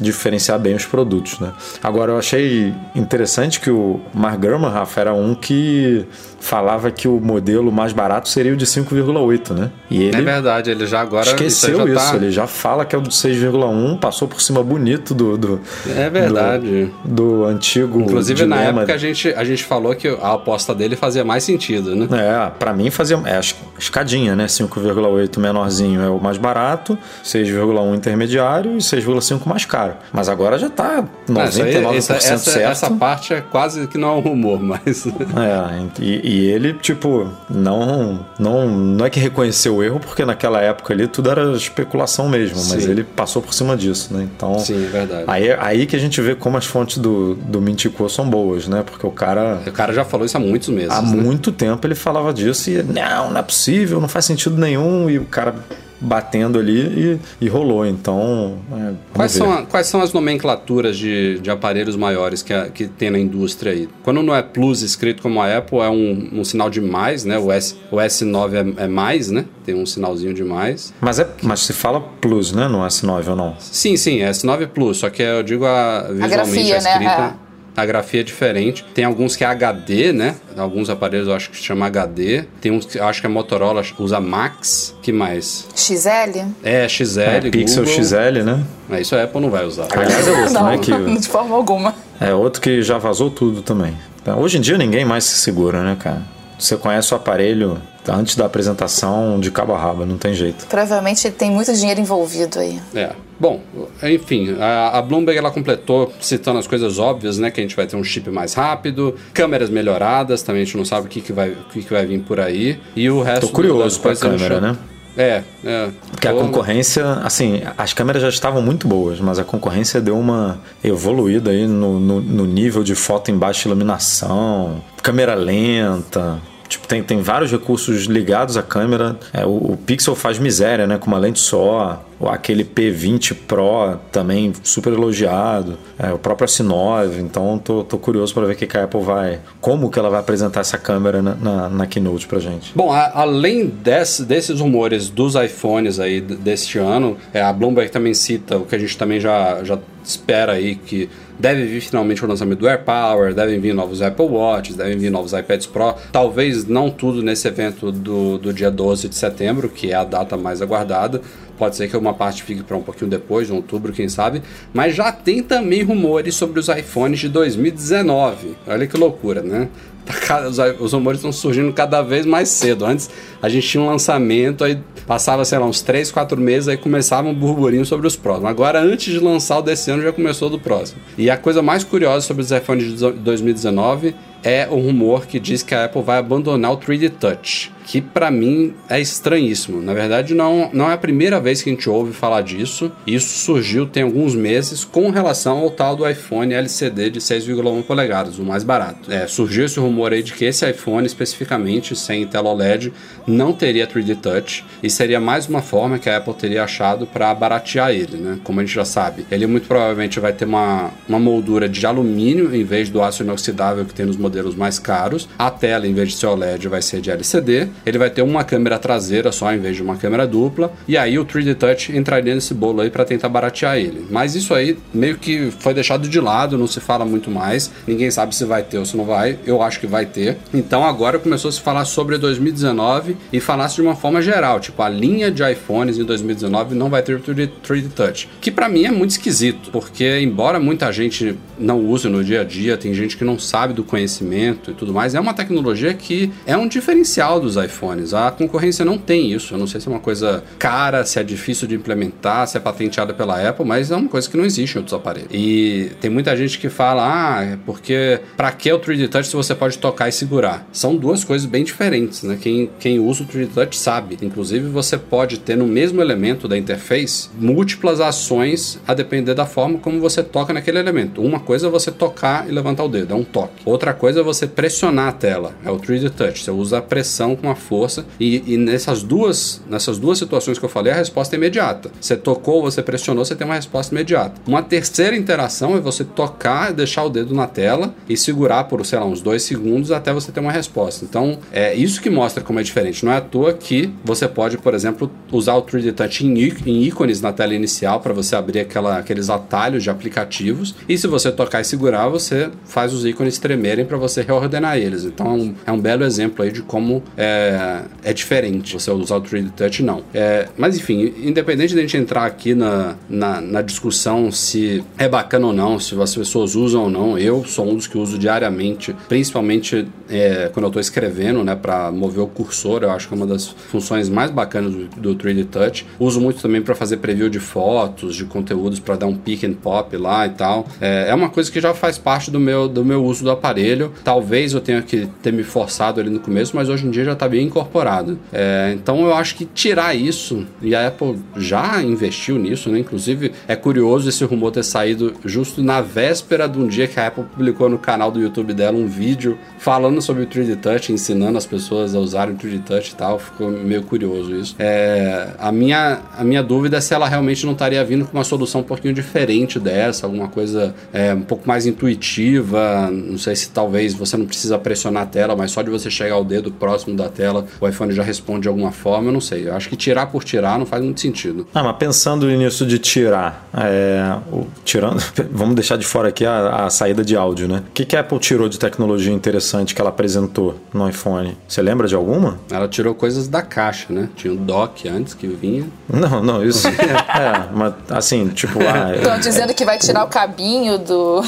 [0.00, 1.52] diferenciar bem os produtos, né?
[1.82, 6.06] Agora eu achei interessante que o Mark Gurman, Rafa, era um que
[6.40, 9.70] falava que o modelo mais barato seria o de 5,8, né?
[9.90, 12.16] E ele é verdade, ele já agora esqueceu isso, já tá...
[12.16, 15.60] ele já fala que é o do 6,1, passou por cima bonito do, do
[15.94, 16.90] É verdade.
[17.04, 18.62] Do, do antigo Inclusive dilema.
[18.62, 22.08] na época a gente, a gente falou que a aposta dele fazia mais sentido, né?
[22.10, 23.40] É, para mim fazia é a
[23.78, 24.46] escadinha, né?
[24.46, 29.89] 5,8 menorzinho é o mais barato, 6,1 intermediário e 6,5 mais caro.
[30.12, 32.70] Mas agora já tá 99% ah, essa, essa, certo.
[32.70, 37.30] Essa parte é quase que não é um rumor, mas É, e, e ele, tipo,
[37.48, 42.28] não, não, não é que reconheceu o erro, porque naquela época ali tudo era especulação
[42.28, 42.74] mesmo, Sim.
[42.74, 44.28] mas ele passou por cima disso, né?
[44.34, 44.58] Então.
[44.58, 45.24] Sim, é verdade.
[45.26, 48.82] Aí, aí que a gente vê como as fontes do, do Mintico são boas, né?
[48.84, 49.60] Porque o cara.
[49.66, 50.90] O cara já falou isso há muitos meses.
[50.90, 51.22] Há né?
[51.22, 55.08] muito tempo ele falava disso e não, não é possível, não faz sentido nenhum.
[55.08, 55.54] E o cara
[56.00, 57.84] batendo ali e, e rolou.
[57.84, 58.58] Então.
[58.72, 62.88] É, quais, são a, quais são as nomenclaturas de, de aparelhos maiores que, a, que
[62.88, 63.88] tem na indústria aí?
[64.02, 67.38] Quando não é Plus escrito como a Apple, é um, um sinal de mais, né?
[67.38, 69.44] O, S, o S9 é, é mais, né?
[69.64, 70.92] Tem um sinalzinho de mais.
[71.00, 72.68] Mas, é, mas se fala Plus, né?
[72.68, 73.54] No S9 ou não?
[73.58, 76.90] Sim, sim, é S9 Plus, só que eu digo a, visualmente a, grafia, a né?
[76.90, 77.18] escrita.
[77.18, 77.34] Né?
[77.80, 78.84] A grafia é diferente.
[78.92, 80.34] Tem alguns que é HD, né?
[80.54, 82.44] Alguns aparelhos eu acho que se chama HD.
[82.60, 84.94] Tem uns que eu acho que a Motorola usa Max.
[85.00, 85.66] que mais?
[85.74, 86.44] XL?
[86.62, 87.20] É, XL.
[87.20, 88.62] É, Pixel XL, né?
[88.90, 89.88] É, isso a Apple não vai usar.
[89.92, 90.76] Aliás, é outro, não, né?
[90.76, 90.92] Que...
[91.20, 91.94] De forma alguma.
[92.20, 93.96] É outro que já vazou tudo também.
[94.36, 96.20] Hoje em dia ninguém mais se segura, né, cara?
[96.58, 100.66] Você conhece o aparelho antes da apresentação de cabo a rabo, não tem jeito.
[100.66, 102.80] Provavelmente tem muito dinheiro envolvido aí.
[102.94, 103.10] É.
[103.38, 103.60] Bom,
[104.02, 107.50] enfim, a, a, Bloomberg ela completou citando as coisas óbvias, né?
[107.50, 110.84] Que a gente vai ter um chip mais rápido, câmeras melhoradas, também a gente não
[110.84, 112.78] sabe o que, que, vai, o que, que vai vir por aí.
[112.94, 113.46] E o resto.
[113.46, 114.76] Tô curioso pra câmera, né?
[115.16, 115.88] É, é.
[116.10, 120.60] Porque a concorrência, assim, as câmeras já estavam muito boas, mas a concorrência deu uma
[120.84, 127.02] evoluída aí no, no, no nível de foto em baixa iluminação, câmera lenta, Tipo, tem,
[127.02, 129.18] tem vários recursos ligados à câmera.
[129.32, 130.98] É, o, o, Pixel faz miséria, né?
[130.98, 132.00] Com uma lente só.
[132.26, 135.78] Aquele P20 Pro também super elogiado.
[135.98, 137.18] É, o próprio S9.
[137.20, 139.40] Então, tô, tô curioso para ver o que, a Apple vai...
[139.60, 142.72] Como que ela vai apresentar essa câmera na, na, na Keynote pra gente.
[142.74, 148.14] Bom, a, além desse, desses rumores dos iPhones aí deste ano, é, a Bloomberg também
[148.14, 151.08] cita o que a gente também já, já espera aí, que
[151.40, 155.32] Deve vir finalmente o lançamento do AirPower, devem vir novos Apple Watches, devem vir novos
[155.32, 155.94] iPads Pro.
[156.12, 160.36] Talvez não tudo nesse evento do, do dia 12 de setembro, que é a data
[160.36, 161.22] mais aguardada.
[161.60, 164.40] Pode ser que uma parte fique para um pouquinho depois, em outubro, quem sabe.
[164.72, 168.56] Mas já tem também rumores sobre os iPhones de 2019.
[168.66, 169.68] Olha que loucura, né?
[170.06, 172.86] tá os, os rumores estão surgindo cada vez mais cedo.
[172.86, 173.10] Antes
[173.42, 177.28] a gente tinha um lançamento, aí passava, sei lá, uns 3, 4 meses, aí começava
[177.28, 178.48] um burburinho sobre os próximos.
[178.48, 180.98] Agora, antes de lançar o desse ano, já começou do próximo.
[181.18, 185.62] E a coisa mais curiosa sobre os iPhones de 2019 é o rumor que diz
[185.62, 189.82] que a Apple vai abandonar o 3D Touch que para mim é estranhíssimo.
[189.82, 192.92] Na verdade, não, não é a primeira vez que a gente ouve falar disso.
[193.04, 198.38] Isso surgiu tem alguns meses com relação ao tal do iPhone LCD de 6,1 polegadas,
[198.38, 199.10] o mais barato.
[199.10, 202.92] É, surgiu esse rumor aí de que esse iPhone, especificamente sem tela OLED,
[203.26, 207.34] não teria 3D Touch e seria mais uma forma que a Apple teria achado para
[207.34, 208.38] baratear ele, né?
[208.44, 212.54] Como a gente já sabe, ele muito provavelmente vai ter uma, uma moldura de alumínio
[212.54, 214.16] em vez do aço inoxidável que tem nos
[214.56, 215.28] mais caros.
[215.38, 218.44] A tela, em vez de ser OLED, vai ser de LCD ele vai ter uma
[218.44, 222.34] câmera traseira só em vez de uma câmera dupla, e aí o 3D Touch entraria
[222.34, 224.06] nesse bolo aí para tentar baratear ele.
[224.10, 228.10] Mas isso aí meio que foi deixado de lado, não se fala muito mais, ninguém
[228.10, 230.38] sabe se vai ter ou se não vai, eu acho que vai ter.
[230.52, 234.82] Então agora começou a se falar sobre 2019 e falasse de uma forma geral, tipo
[234.82, 238.84] a linha de iPhones em 2019 não vai ter 3D, 3D Touch, que para mim
[238.84, 243.16] é muito esquisito, porque embora muita gente não use no dia a dia, tem gente
[243.16, 247.40] que não sabe do conhecimento e tudo mais, é uma tecnologia que é um diferencial
[247.40, 248.12] dos iPhones iPhones.
[248.12, 249.54] A concorrência não tem isso.
[249.54, 252.60] Eu não sei se é uma coisa cara, se é difícil de implementar, se é
[252.60, 255.30] patenteada pela Apple, mas é uma coisa que não existe em outros aparelhos.
[255.32, 259.36] E tem muita gente que fala, ah, é porque para que o 3D Touch se
[259.36, 260.66] você pode tocar e segurar?
[260.72, 262.36] São duas coisas bem diferentes, né?
[262.40, 264.18] Quem, quem usa o 3D Touch sabe.
[264.20, 269.78] Inclusive, você pode ter no mesmo elemento da interface múltiplas ações a depender da forma
[269.78, 271.22] como você toca naquele elemento.
[271.22, 273.62] Uma coisa é você tocar e levantar o dedo, é um toque.
[273.64, 276.42] Outra coisa é você pressionar a tela, é o 3D Touch.
[276.42, 278.04] Você usa a pressão com uma força.
[278.18, 281.90] E, e, nessas duas nessas duas situações que eu falei, a resposta é imediata.
[282.00, 284.40] Você tocou, você pressionou, você tem uma resposta imediata.
[284.46, 288.98] Uma terceira interação é você tocar, deixar o dedo na tela e segurar por, sei
[288.98, 291.04] lá, uns dois segundos até você ter uma resposta.
[291.04, 293.04] Então, é isso que mostra como é diferente.
[293.04, 296.82] Não é à toa que você pode, por exemplo, usar o 3D Touch em, em
[296.82, 300.74] ícones na tela inicial para você abrir aquela, aqueles atalhos de aplicativos.
[300.88, 305.04] E se você tocar e segurar, você faz os ícones tremerem para você reordenar eles.
[305.04, 308.90] Então, é um, é um belo exemplo aí de como é, é, é, diferente você
[308.90, 310.02] usar o 3D Touch, não.
[310.12, 315.08] É, mas enfim, independente de a gente entrar aqui na, na, na, discussão se é
[315.08, 318.18] bacana ou não, se as pessoas usam ou não, eu sou um dos que uso
[318.18, 323.14] diariamente, principalmente é, quando eu estou escrevendo, né, para mover o cursor, eu acho que
[323.14, 325.86] é uma das funções mais bacanas do, do 3D Touch.
[325.98, 329.54] Uso muito também para fazer preview de fotos, de conteúdos, para dar um pick and
[329.54, 330.66] pop lá e tal.
[330.80, 333.89] É, é uma coisa que já faz parte do meu, do meu uso do aparelho.
[334.02, 337.12] Talvez eu tenha que ter me forçado ali no começo, mas hoje em dia já
[337.12, 338.18] está bem incorporado.
[338.32, 342.78] É, então eu acho que tirar isso, e a Apple já investiu nisso, né?
[342.78, 347.06] Inclusive é curioso esse rumor ter saído justo na véspera de um dia que a
[347.06, 351.38] Apple publicou no canal do YouTube dela um vídeo falando sobre o 3D Touch, ensinando
[351.38, 353.18] as pessoas a usarem o 3D Touch e tal.
[353.18, 354.54] Ficou meio curioso isso.
[354.58, 358.24] É, a, minha, a minha dúvida é se ela realmente não estaria vindo com uma
[358.24, 362.90] solução um pouquinho diferente dessa, alguma coisa é, um pouco mais intuitiva.
[362.90, 366.18] Não sei se talvez você não precisa pressionar a tela, mas só de você chegar
[366.18, 369.48] o dedo próximo da tela o iPhone já responde de alguma forma, eu não sei.
[369.48, 371.46] Eu acho que tirar por tirar não faz muito sentido.
[371.54, 376.66] Ah, mas pensando nisso de tirar, é, o, tirando, vamos deixar de fora aqui a,
[376.66, 377.62] a, saída de áudio, né?
[377.68, 381.36] O que, que a Apple tirou de tecnologia interessante que ela apresentou no iPhone?
[381.46, 382.38] Você lembra de alguma?
[382.50, 384.08] Ela tirou coisas da caixa, né?
[384.16, 385.66] Tinha o dock antes que vinha.
[385.92, 388.58] Não, não, isso é, é mas assim, tipo.
[388.60, 391.22] Estão ah, dizendo que vai tirar o cabinho do.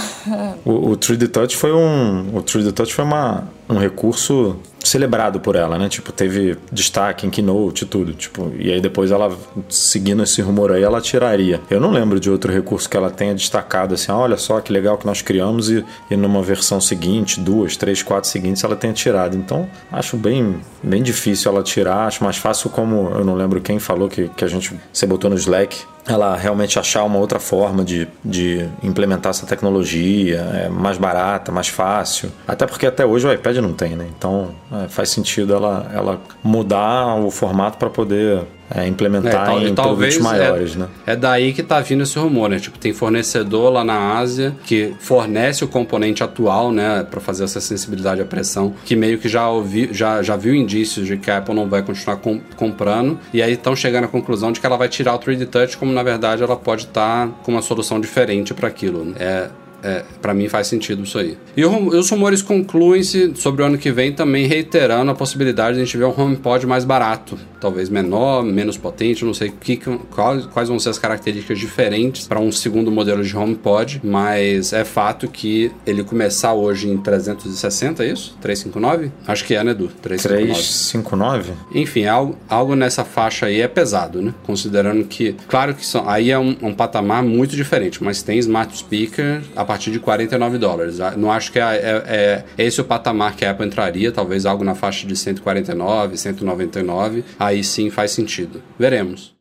[0.65, 2.31] o, o 3D Touch foi um.
[2.33, 5.89] O 3D Touch foi uma, um recurso celebrado por ela, né?
[5.89, 9.37] Tipo, teve destaque em keynote e tudo, tipo, e aí depois ela,
[9.69, 11.61] seguindo esse rumor aí, ela tiraria.
[11.71, 14.73] Eu não lembro de outro recurso que ela tenha destacado assim, ah, olha só que
[14.73, 18.93] legal que nós criamos e, e numa versão seguinte, duas, três, quatro seguintes, ela tenha
[18.93, 19.37] tirado.
[19.37, 23.79] Então, acho bem, bem difícil ela tirar, acho mais fácil como, eu não lembro quem
[23.79, 27.85] falou que, que a gente, você botou no Slack, ela realmente achar uma outra forma
[27.85, 32.31] de, de implementar essa tecnologia, é mais barata, mais fácil.
[32.47, 34.07] Até porque até hoje o iPad não tem, né?
[34.17, 38.43] Então é, faz sentido ela, ela mudar o formato para poder
[38.75, 40.89] é, implementar é, em produtos maiores, é, né?
[41.07, 42.59] É daí que tá vindo esse rumor, né?
[42.59, 47.61] Tipo, tem fornecedor lá na Ásia que fornece o componente atual, né, para fazer essa
[47.61, 51.39] sensibilidade à pressão, que meio que já ouvi, já, já viu indícios de que a
[51.39, 54.77] Apple não vai continuar com, comprando, e aí estão chegando à conclusão de que ela
[54.77, 58.01] vai tirar o 3D Touch, como na verdade ela pode estar tá com uma solução
[58.01, 59.05] diferente para aquilo.
[59.05, 59.15] Né?
[59.19, 59.51] É,
[59.83, 61.37] é, para mim faz sentido isso aí.
[61.57, 65.85] E os rumores concluem-se sobre o ano que vem também reiterando a possibilidade de a
[65.85, 69.77] gente ver um HomePod mais barato, talvez menor, menos potente, não sei que,
[70.11, 74.85] quais, quais vão ser as características diferentes para um segundo modelo de HomePod, mas é
[74.85, 78.37] fato que ele começar hoje em 360, é isso?
[78.41, 79.11] 359?
[79.27, 79.89] Acho que é, né, Edu?
[80.03, 80.53] 359.
[80.53, 81.53] 359?
[81.75, 84.35] Enfim, algo, algo nessa faixa aí é pesado, né?
[84.45, 88.77] Considerando que, claro que são, aí é um, um patamar muito diferente, mas tem smart
[88.77, 91.01] speaker a partir de 49 dólares.
[91.01, 94.45] Ah, não acho que é, é, é esse o patamar que a Apple entraria, talvez
[94.45, 97.25] algo na faixa de 149, 199.
[97.41, 98.63] Aí sim faz sentido.
[98.79, 99.35] Veremos.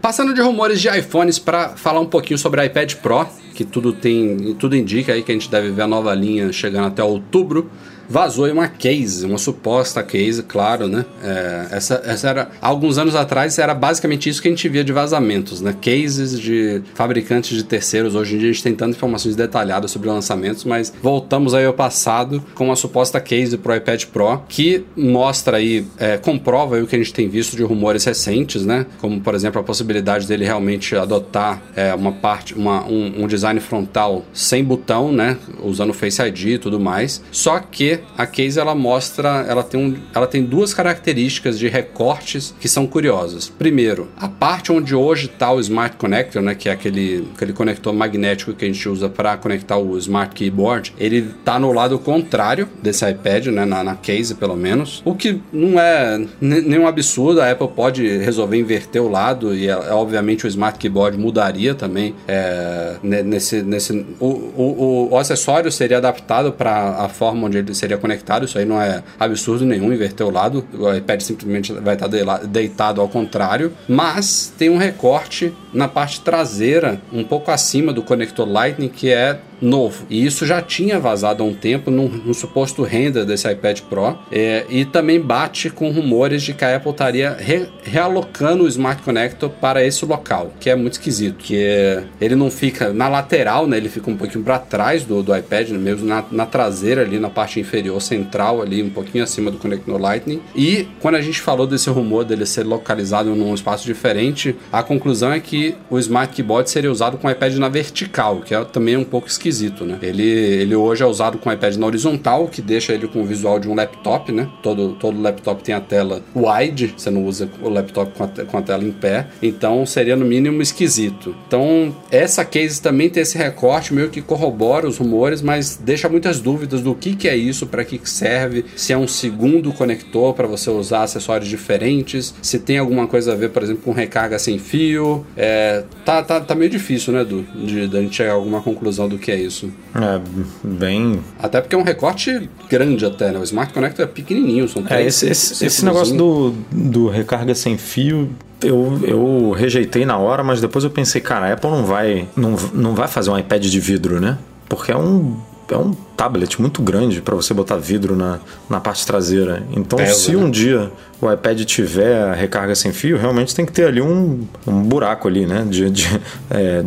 [0.00, 4.54] Passando de rumores de iPhones para falar um pouquinho sobre iPad Pro, que tudo tem,
[4.60, 7.68] tudo indica aí que a gente deve ver a nova linha chegando até outubro
[8.08, 11.04] vazou uma case, uma suposta case, claro, né?
[11.22, 14.92] É, essa, essa era, alguns anos atrás, era basicamente isso que a gente via de
[14.92, 15.74] vazamentos, né?
[15.80, 18.14] Cases de fabricantes de terceiros.
[18.14, 21.72] Hoje em dia a gente tem tantas informações detalhadas sobre lançamentos, mas voltamos aí ao
[21.72, 26.86] passado com uma suposta case pro iPad Pro, que mostra aí, é, comprova aí o
[26.86, 28.86] que a gente tem visto de rumores recentes, né?
[29.00, 33.58] Como, por exemplo, a possibilidade dele realmente adotar é, uma parte, uma, um, um design
[33.60, 35.36] frontal sem botão, né?
[35.62, 37.22] Usando Face ID e tudo mais.
[37.30, 42.54] Só que a case ela mostra, ela tem, um, ela tem duas características de recortes
[42.60, 43.48] que são curiosas.
[43.48, 47.92] Primeiro, a parte onde hoje está o Smart Connector, né, que é aquele, aquele conector
[47.92, 52.68] magnético que a gente usa para conectar o Smart Keyboard, ele está no lado contrário
[52.82, 57.40] desse iPad, né, na, na case pelo menos, o que não é nenhum absurdo.
[57.40, 62.14] A Apple pode resolver inverter o lado e é, obviamente o Smart Keyboard mudaria também
[62.26, 67.98] é, nesse, nesse o, o, o, acessório seria adaptado para a forma onde ele seria
[67.98, 72.08] conectado, isso aí não é absurdo nenhum, inverter o lado, o iPad simplesmente vai estar
[72.46, 78.48] deitado ao contrário, mas tem um recorte na parte traseira, um pouco acima do conector
[78.48, 80.04] Lightning, que é novo.
[80.10, 84.18] E isso já tinha vazado há um tempo no, no suposto render desse iPad Pro.
[84.30, 89.02] É, e também bate com rumores de que a Apple estaria re, realocando o Smart
[89.02, 91.36] Connector para esse local, que é muito esquisito.
[91.38, 93.76] Que é, ele não fica na lateral, né?
[93.76, 97.18] Ele fica um pouquinho para trás do, do iPad, né, mesmo na, na traseira ali,
[97.18, 100.40] na parte inferior central ali, um pouquinho acima do conector Lightning.
[100.54, 105.32] E quando a gente falou desse rumor dele ser localizado num espaço diferente, a conclusão
[105.32, 108.96] é que o Smart Keyboard seria usado com o iPad na vertical, que é também
[108.96, 109.98] um pouco esquisito esquisito, né?
[110.00, 113.60] Ele, ele hoje é usado com iPad na horizontal, que deixa ele com o visual
[113.60, 114.48] de um laptop, né?
[114.62, 118.58] Todo, todo laptop tem a tela wide, você não usa o laptop com a, com
[118.58, 121.34] a tela em pé, então seria no mínimo esquisito.
[121.46, 126.40] Então, essa case também tem esse recorte, meio que corrobora os rumores, mas deixa muitas
[126.40, 130.46] dúvidas do que, que é isso, para que serve, se é um segundo conector para
[130.46, 134.58] você usar acessórios diferentes, se tem alguma coisa a ver, por exemplo, com recarga sem
[134.58, 135.26] fio.
[135.36, 137.44] É, tá, tá, tá meio difícil, né, Edu?
[137.54, 139.70] De, de a gente chegar a alguma conclusão do que é isso.
[139.94, 140.20] É,
[140.62, 141.20] bem.
[141.38, 143.38] Até porque é um recorte grande até, né?
[143.38, 147.76] O Smart Connector é pequenininho, são É, esse, esse, esse negócio do, do recarga sem
[147.76, 148.30] fio
[148.64, 152.56] eu, eu rejeitei na hora, mas depois eu pensei, cara, a Apple não vai, não,
[152.72, 154.38] não vai fazer um iPad de vidro, né?
[154.68, 155.36] Porque é um,
[155.70, 159.62] é um tablet muito grande para você botar vidro na, na parte traseira.
[159.70, 160.50] Então, Pesa, se um né?
[160.50, 165.28] dia o iPad tiver recarga sem fio, realmente tem que ter ali um, um buraco
[165.28, 165.66] ali, né?
[165.68, 166.08] De, de,
[166.50, 166.84] é,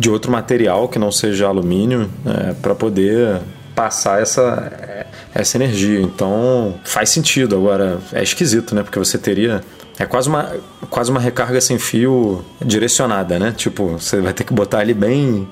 [0.00, 3.38] de outro material que não seja alumínio é, para poder
[3.74, 6.00] passar essa, essa energia.
[6.00, 7.56] Então faz sentido.
[7.56, 8.82] Agora é esquisito, né?
[8.82, 9.62] Porque você teria
[10.00, 10.50] é quase uma,
[10.88, 13.52] quase uma recarga sem fio direcionada, né?
[13.54, 15.46] Tipo, você vai ter que botar ali bem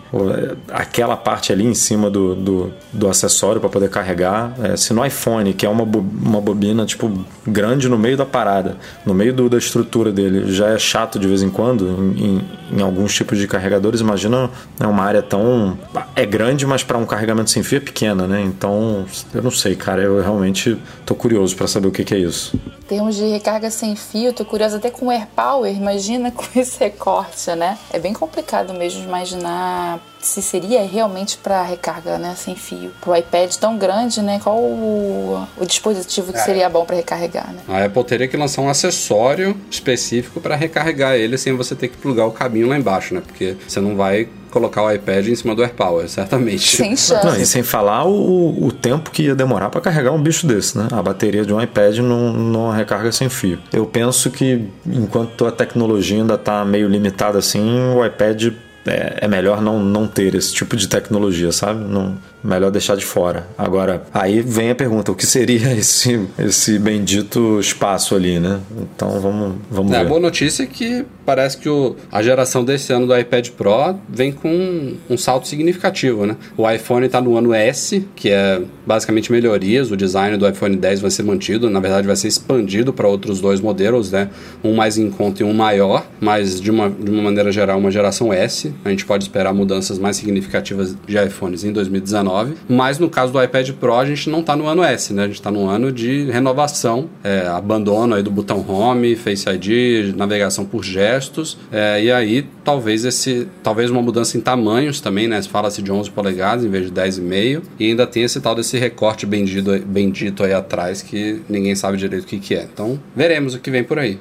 [0.72, 4.54] aquela parte ali em cima do, do, do acessório para poder carregar.
[4.62, 7.12] É, se no iPhone, que é uma, uma bobina tipo
[7.46, 11.28] grande no meio da parada, no meio do, da estrutura dele, já é chato de
[11.28, 11.86] vez em quando
[12.16, 14.48] em, em, alguns tipos de carregadores, imagina
[14.80, 15.78] é uma área tão.
[16.16, 18.40] É grande, mas para um carregamento sem fio é pequena, né?
[18.40, 20.02] Então, eu não sei, cara.
[20.02, 22.58] Eu realmente tô curioso para saber o que, que é isso.
[22.86, 27.50] Termos de recarga sem fio, tô curiosa até com o AirPower, imagina com esse recorte,
[27.54, 27.78] né?
[27.92, 32.90] É bem complicado mesmo de imaginar se seria realmente para recarga, né, sem fio.
[33.00, 34.40] Pro iPad tão grande, né?
[34.42, 36.42] Qual o, o dispositivo que é.
[36.42, 37.60] seria bom para recarregar, né?
[37.68, 41.96] A Apple teria que lançar um acessório específico para recarregar ele sem você ter que
[41.96, 43.22] plugar o cabinho lá embaixo, né?
[43.24, 46.76] Porque você não vai colocar o iPad em cima do AirPower, certamente.
[46.76, 47.26] Sem chance.
[47.26, 50.76] Não, e sem falar o, o tempo que ia demorar para carregar um bicho desse,
[50.76, 50.88] né?
[50.90, 53.58] A bateria de um iPad não, não recarga sem fio.
[53.72, 58.52] Eu penso que enquanto a tecnologia ainda está meio limitada assim, o iPad
[58.86, 61.84] é, é, melhor não, não ter esse tipo de tecnologia, sabe?
[61.84, 63.48] Não, melhor deixar de fora.
[63.56, 68.60] Agora, aí vem a pergunta: o que seria esse, esse bendito espaço ali, né?
[68.80, 70.06] Então vamos, vamos é, ver.
[70.06, 73.96] A boa notícia é que parece que o, a geração desse ano do iPad Pro
[74.08, 76.36] vem com um, um salto significativo, né?
[76.56, 79.90] O iPhone está no ano S, que é basicamente melhorias.
[79.90, 83.40] O design do iPhone 10 vai ser mantido, na verdade vai ser expandido para outros
[83.40, 84.30] dois modelos, né?
[84.62, 87.90] Um mais em conta e um maior, mas de uma, de uma maneira geral, uma
[87.90, 88.72] geração S.
[88.84, 92.27] A gente pode esperar mudanças mais significativas de iPhones em 2019.
[92.68, 95.24] Mas no caso do iPad Pro, a gente não está no ano S, né?
[95.24, 100.14] A gente está no ano de renovação, é, abandono aí do botão Home, Face ID,
[100.16, 101.58] navegação por gestos.
[101.70, 105.40] É, e aí, talvez esse, talvez uma mudança em tamanhos também, né?
[105.42, 107.62] Fala-se de 11 polegadas em vez de 10,5.
[107.78, 112.24] E ainda tem esse tal desse recorte bendito, bendito aí atrás que ninguém sabe direito
[112.24, 112.68] o que, que é.
[112.72, 114.18] Então, veremos o que vem por aí.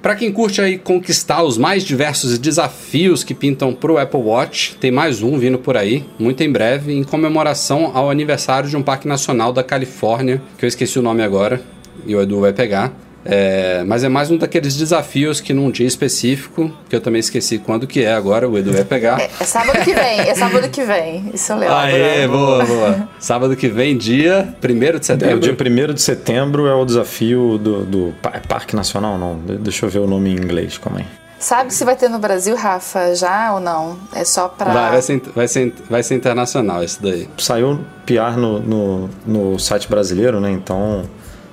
[0.00, 4.92] Para quem curte aí conquistar os mais diversos desafios que pintam pro Apple Watch, tem
[4.92, 9.08] mais um vindo por aí, muito em breve, em comemoração ao aniversário de um parque
[9.08, 11.60] nacional da Califórnia, que eu esqueci o nome agora,
[12.06, 12.92] e o Edu vai pegar.
[13.30, 17.58] É, mas é mais um daqueles desafios que num dia específico, que eu também esqueci
[17.58, 19.20] quando que é agora, o Edu vai pegar.
[19.20, 21.30] É, é sábado que vem, é sábado que vem.
[21.34, 21.74] Isso eu lembro.
[21.74, 23.08] Aê, boa, boa.
[23.20, 25.34] Sábado que vem, dia 1 de setembro.
[25.34, 28.14] É, o dia 1 de setembro é o desafio do, do
[28.48, 29.36] Parque Nacional, não.
[29.36, 31.04] Deixa eu ver o nome em inglês, como é.
[31.38, 33.96] Sabe se vai ter no Brasil, Rafa, já ou não?
[34.12, 34.72] É só pra.
[34.72, 37.28] Vai, vai, ser, vai, ser, vai ser internacional esse daí.
[37.38, 40.50] Saiu PR no, no, no site brasileiro, né?
[40.50, 41.04] Então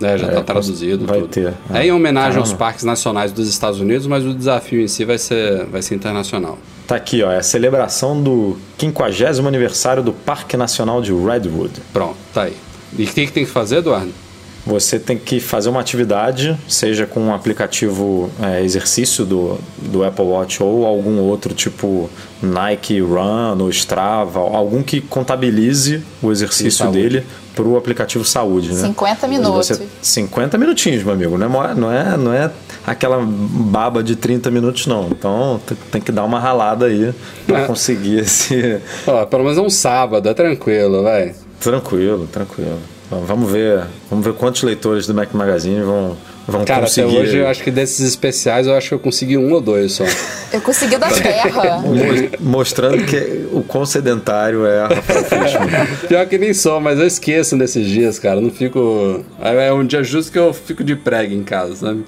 [0.01, 1.05] é, já está é, traduzido.
[1.05, 1.29] Vai tudo.
[1.29, 1.53] ter.
[1.73, 2.49] É, é em homenagem Caramba.
[2.49, 5.95] aos parques nacionais dos Estados Unidos, mas o desafio em si vai ser, vai ser
[5.95, 6.57] internacional.
[6.87, 11.81] Tá aqui, ó, é a celebração do 50 aniversário do Parque Nacional de Redwood.
[11.91, 12.55] Pronto, tá aí.
[12.97, 14.11] E o que, que tem que fazer, Eduardo?
[14.65, 20.25] Você tem que fazer uma atividade, seja com um aplicativo é, exercício do, do Apple
[20.25, 22.09] Watch ou algum outro tipo
[22.41, 27.23] Nike Run ou Strava, algum que contabilize o exercício dele
[27.55, 28.73] para o aplicativo saúde.
[28.73, 28.81] Né?
[28.87, 29.67] 50 minutos.
[29.67, 31.37] Você, 50 minutinhos, meu amigo.
[31.37, 32.51] Não é, não, é, não é
[32.85, 35.07] aquela baba de 30 minutos, não.
[35.09, 37.13] Então tem que dar uma ralada aí
[37.45, 37.65] para é.
[37.65, 38.79] conseguir esse.
[39.05, 41.33] Ó, pelo menos é um sábado, é tranquilo, vai.
[41.59, 42.94] Tranquilo, tranquilo.
[43.09, 47.07] Vamos ver, vamos ver quantos leitores do Mac Magazine vão, vão Cara, conseguir.
[47.09, 49.93] até hoje eu acho que desses especiais eu acho que eu consegui um ou dois
[49.93, 50.03] só.
[50.51, 51.83] Eu consegui da Terra.
[52.39, 55.69] Mostrando que o quão sedentário é a Rafael Fishman.
[56.07, 58.37] Pior que nem sou, mas eu esqueço nesses dias, cara.
[58.37, 59.23] Eu não fico.
[59.39, 62.03] É um dia justo que eu fico de prega em casa, sabe?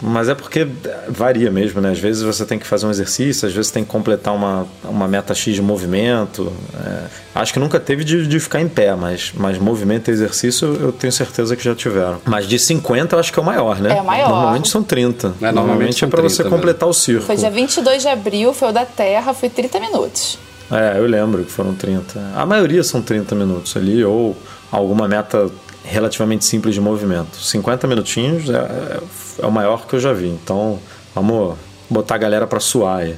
[0.00, 0.66] Mas é porque
[1.08, 1.90] varia mesmo, né?
[1.90, 5.06] Às vezes você tem que fazer um exercício, às vezes tem que completar uma, uma
[5.06, 6.52] meta X de movimento.
[6.84, 10.76] É, acho que nunca teve de, de ficar em pé, mas, mas movimento e exercício
[10.80, 12.20] eu tenho certeza que já tiveram.
[12.24, 13.96] Mas de 50 eu acho que é o maior, né?
[13.96, 14.28] É o maior.
[14.30, 15.26] Normalmente são 30.
[15.26, 16.90] É, normalmente, normalmente é para você completar mesmo.
[16.90, 17.26] o círculo.
[17.26, 20.38] Foi dia 22 de abril, foi o da Terra, foi 30 minutos.
[20.70, 22.20] É, eu lembro que foram 30.
[22.34, 24.36] A maioria são 30 minutos ali, ou
[24.70, 25.50] alguma meta
[25.84, 27.36] relativamente simples de movimento.
[27.36, 29.00] 50 minutinhos é, é,
[29.42, 30.28] é o maior que eu já vi.
[30.28, 30.78] Então,
[31.14, 31.56] vamos
[31.88, 33.16] botar a galera para suar aí.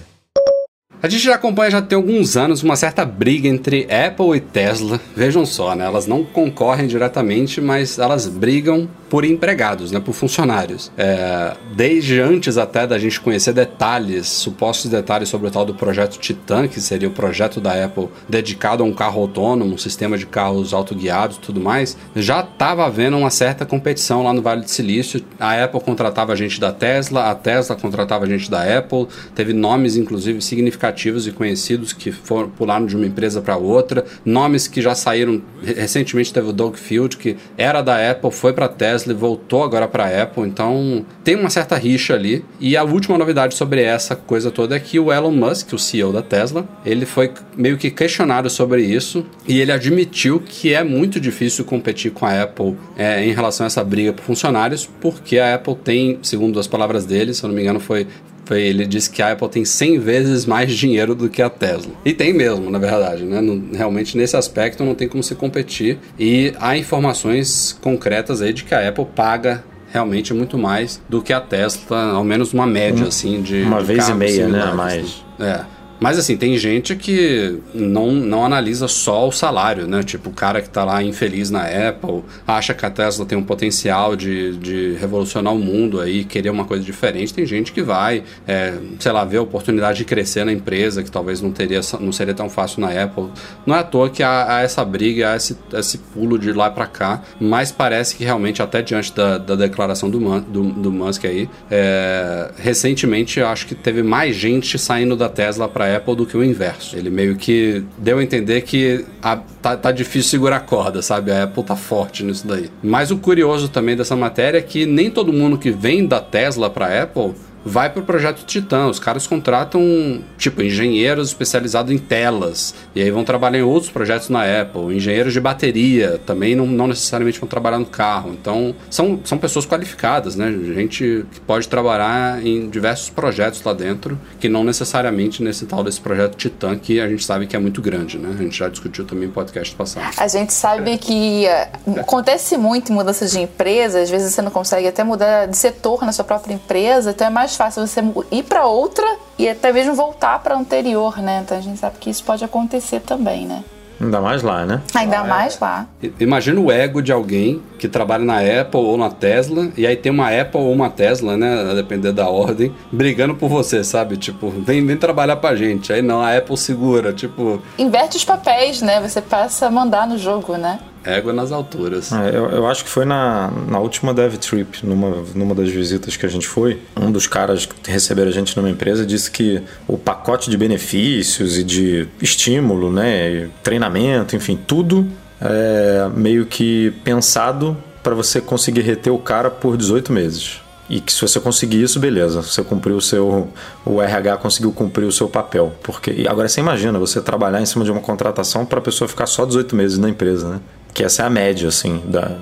[1.03, 5.01] A gente já acompanha já tem alguns anos uma certa briga entre Apple e Tesla.
[5.17, 5.85] Vejam só, né?
[5.85, 10.91] Elas não concorrem diretamente, mas elas brigam por empregados, né, por funcionários.
[10.97, 16.19] É, desde antes até da gente conhecer detalhes, supostos detalhes sobre o tal do projeto
[16.19, 20.25] Titan, que seria o projeto da Apple dedicado a um carro autônomo, um sistema de
[20.25, 24.71] carros autoguiados e tudo mais, já estava havendo uma certa competição lá no Vale do
[24.71, 25.23] Silício.
[25.39, 30.41] A Apple contratava gente da Tesla, a Tesla contratava gente da Apple, teve nomes inclusive
[30.41, 35.43] significativos e conhecidos que foram pularam de uma empresa para outra, nomes que já saíram
[35.63, 39.89] recentemente teve o Doug Field que era da Apple, foi para Tesla Tesla voltou agora
[39.89, 42.45] para a Apple, então tem uma certa rixa ali.
[42.61, 46.13] E a última novidade sobre essa coisa toda é que o Elon Musk, o CEO
[46.13, 51.21] da Tesla, ele foi meio que questionado sobre isso e ele admitiu que é muito
[51.21, 55.55] difícil competir com a Apple é, em relação a essa briga por funcionários, porque a
[55.55, 58.07] Apple tem, segundo as palavras dele, se eu não me engano, foi
[58.51, 61.93] ele disse que a Apple tem 100 vezes mais dinheiro do que a Tesla.
[62.05, 63.41] E tem mesmo, na verdade, né?
[63.75, 65.99] realmente nesse aspecto não tem como se competir.
[66.19, 71.33] E há informações concretas aí de que a Apple paga realmente muito mais do que
[71.33, 73.63] a Tesla, ao menos uma média, assim, de.
[73.63, 74.63] Uma de vez e meia, né?
[74.63, 75.23] A mais.
[75.39, 75.65] Né?
[75.69, 75.82] É.
[76.03, 80.03] Mas assim, tem gente que não, não analisa só o salário, né?
[80.03, 83.45] Tipo, o cara que tá lá infeliz na Apple, acha que a Tesla tem um
[83.45, 87.33] potencial de, de revolucionar o mundo aí, querer uma coisa diferente.
[87.33, 91.11] Tem gente que vai, é, sei lá, ver a oportunidade de crescer na empresa, que
[91.11, 93.29] talvez não, teria, não seria tão fácil na Apple.
[93.65, 96.69] Não é à toa que há, há essa briga, há esse, esse pulo de lá
[96.69, 101.27] para cá, mas parece que realmente, até diante da, da declaração do, do, do Musk
[101.27, 106.37] aí, é, recentemente acho que teve mais gente saindo da Tesla para Apple do que
[106.37, 106.97] o inverso.
[106.97, 111.31] Ele meio que deu a entender que a, tá, tá difícil segurar a corda, sabe?
[111.31, 112.71] A Apple tá forte nisso daí.
[112.83, 116.69] Mas o curioso também dessa matéria é que nem todo mundo que vem da Tesla
[116.71, 118.87] para Apple vai pro projeto Titã.
[118.87, 122.75] Os caras contratam, tipo, engenheiros especializados em telas.
[122.95, 124.97] E aí vão trabalhar em outros projetos na Apple.
[124.97, 128.31] Engenheiros de bateria também não, não necessariamente vão trabalhar no carro.
[128.33, 130.51] Então, são, são pessoas qualificadas, né?
[130.75, 136.01] Gente que pode trabalhar em diversos projetos lá dentro, que não necessariamente nesse tal desse
[136.01, 138.35] projeto Titã, que a gente sabe que é muito grande, né?
[138.39, 140.13] A gente já discutiu também no podcast passado.
[140.17, 141.69] A gente sabe que eh,
[141.99, 146.05] acontece muito em mudanças de empresa, às vezes você não consegue até mudar de setor
[146.05, 149.07] na sua própria empresa, então é mais fácil você ir para outra
[149.39, 151.43] e até mesmo voltar para anterior, né?
[151.45, 153.65] Então a gente sabe que isso pode acontecer também, né?
[154.03, 154.83] Ainda mais lá, né?
[154.95, 155.87] Ainda ah, mais lá.
[156.19, 160.11] Imagina o ego de alguém que trabalha na Apple ou na Tesla, e aí tem
[160.11, 161.71] uma Apple ou uma Tesla, né?
[161.71, 164.17] A depender da ordem, brigando por você, sabe?
[164.17, 165.93] Tipo, vem, vem trabalhar pra gente.
[165.93, 167.63] Aí não, a Apple segura, tipo.
[167.79, 169.01] Inverte os papéis, né?
[169.01, 170.81] Você passa a mandar no jogo, né?
[171.05, 172.13] Égua nas alturas.
[172.13, 176.17] É, eu, eu, acho que foi na, na última Dev Trip, numa, numa das visitas
[176.17, 179.63] que a gente foi, um dos caras que receberam a gente numa empresa disse que
[179.89, 185.07] o pacote de benefícios e de estímulo, né, treinamento, enfim, tudo
[185.41, 190.61] é meio que pensado para você conseguir reter o cara por 18 meses.
[190.89, 193.49] E que se você conseguir isso, beleza, você cumpriu o seu.
[193.85, 195.73] O RH conseguiu cumprir o seu papel.
[195.83, 199.27] Porque agora você imagina você trabalhar em cima de uma contratação para a pessoa ficar
[199.27, 200.61] só 18 meses na empresa, né?
[200.93, 202.01] Que essa é a média, assim.
[202.07, 202.37] Da,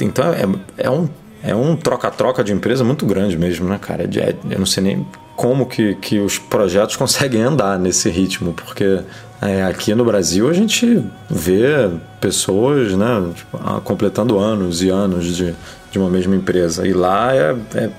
[0.00, 1.08] então é, é um
[1.46, 4.02] é um troca-troca de empresa muito grande mesmo, né, cara?
[4.02, 8.54] É, é, eu não sei nem como que, que os projetos conseguem andar nesse ritmo,
[8.54, 9.00] porque
[9.42, 15.36] é, aqui no Brasil a gente vê pessoas né, tipo, ah, completando anos e anos
[15.36, 15.54] de,
[15.94, 16.84] de uma mesma empresa.
[16.86, 17.90] E lá é, é,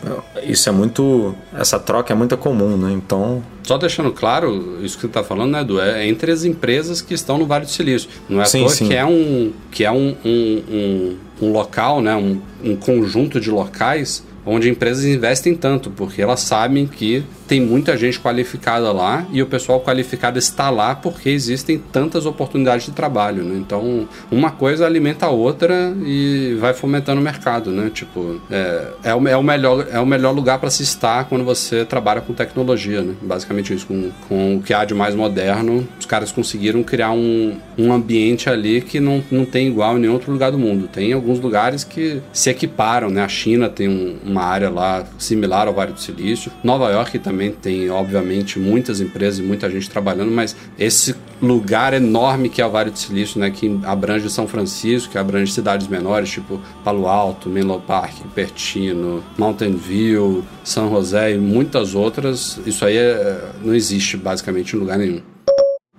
[0.44, 1.34] isso é muito.
[1.58, 2.92] Essa troca é muito comum, né?
[2.92, 7.02] Então só deixando claro, isso que você está falando, né, Edu, é entre as empresas
[7.02, 8.08] que estão no Vale do Silício.
[8.30, 8.88] Não é sim, à toa sim.
[8.88, 13.50] que é um, que é um, um, um, um local, né, um, um conjunto de
[13.50, 19.42] locais onde empresas investem tanto, porque elas sabem que tem muita gente qualificada lá e
[19.42, 23.56] o pessoal qualificado está lá porque existem tantas oportunidades de trabalho, né?
[23.58, 27.92] Então, uma coisa alimenta a outra e vai fomentando o mercado, né?
[27.94, 31.44] Tipo, é, é, o, é o, melhor, é o melhor lugar para se estar quando
[31.44, 33.14] você trabalha com tecnologia, né?
[33.22, 37.58] Basicamente isso, com, com o que há de mais moderno, os caras conseguiram criar um,
[37.78, 40.88] um ambiente ali que não, não tem igual em nenhum outro lugar do mundo.
[40.88, 43.24] Tem alguns lugares que se equiparam, né?
[43.24, 47.35] A China tem um, uma área lá similar ao Vale do Silício, Nova York também
[47.36, 52.66] também tem, obviamente, muitas empresas e muita gente trabalhando, mas esse lugar enorme que é
[52.66, 57.08] o Vale do Silício, né, que abrange São Francisco, que abrange cidades menores, tipo Palo
[57.08, 63.76] Alto, Menlo Park, Pertino, Mountain View, São José e muitas outras, isso aí é, não
[63.76, 65.22] existe basicamente em lugar nenhum.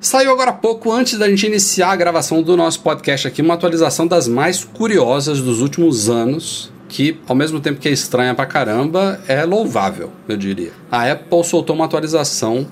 [0.00, 3.54] Saiu agora há pouco, antes da gente iniciar a gravação do nosso podcast aqui, uma
[3.54, 8.46] atualização das mais curiosas dos últimos anos que, ao mesmo tempo que é estranha pra
[8.46, 10.72] caramba, é louvável, eu diria.
[10.90, 12.66] A Apple soltou uma atualização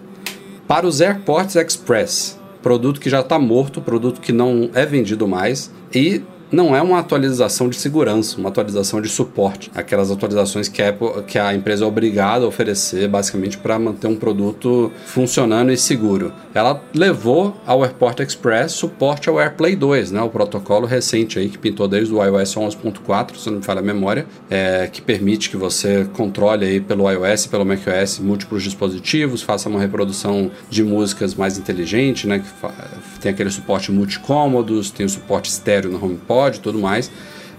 [0.67, 5.71] para os AirPorts Express, produto que já está morto, produto que não é vendido mais,
[5.95, 6.23] e
[6.55, 9.71] não é uma atualização de segurança, uma atualização de suporte.
[9.75, 14.07] Aquelas atualizações que a, Apple, que a empresa é obrigada a oferecer, basicamente, para manter
[14.07, 16.33] um produto funcionando e seguro.
[16.55, 21.59] Ela levou ao AirPort Express suporte ao AirPlay 2, né, o protocolo recente aí que
[21.59, 25.57] pintou desde o iOS 11.4, se não me falha a memória, é, que permite que
[25.57, 31.59] você controle aí pelo iOS pelo macOS múltiplos dispositivos, faça uma reprodução de músicas mais
[31.59, 36.78] inteligente, né, que tem aquele suporte multicômodos, tem o suporte estéreo no HomePod, e tudo
[36.78, 37.11] mais.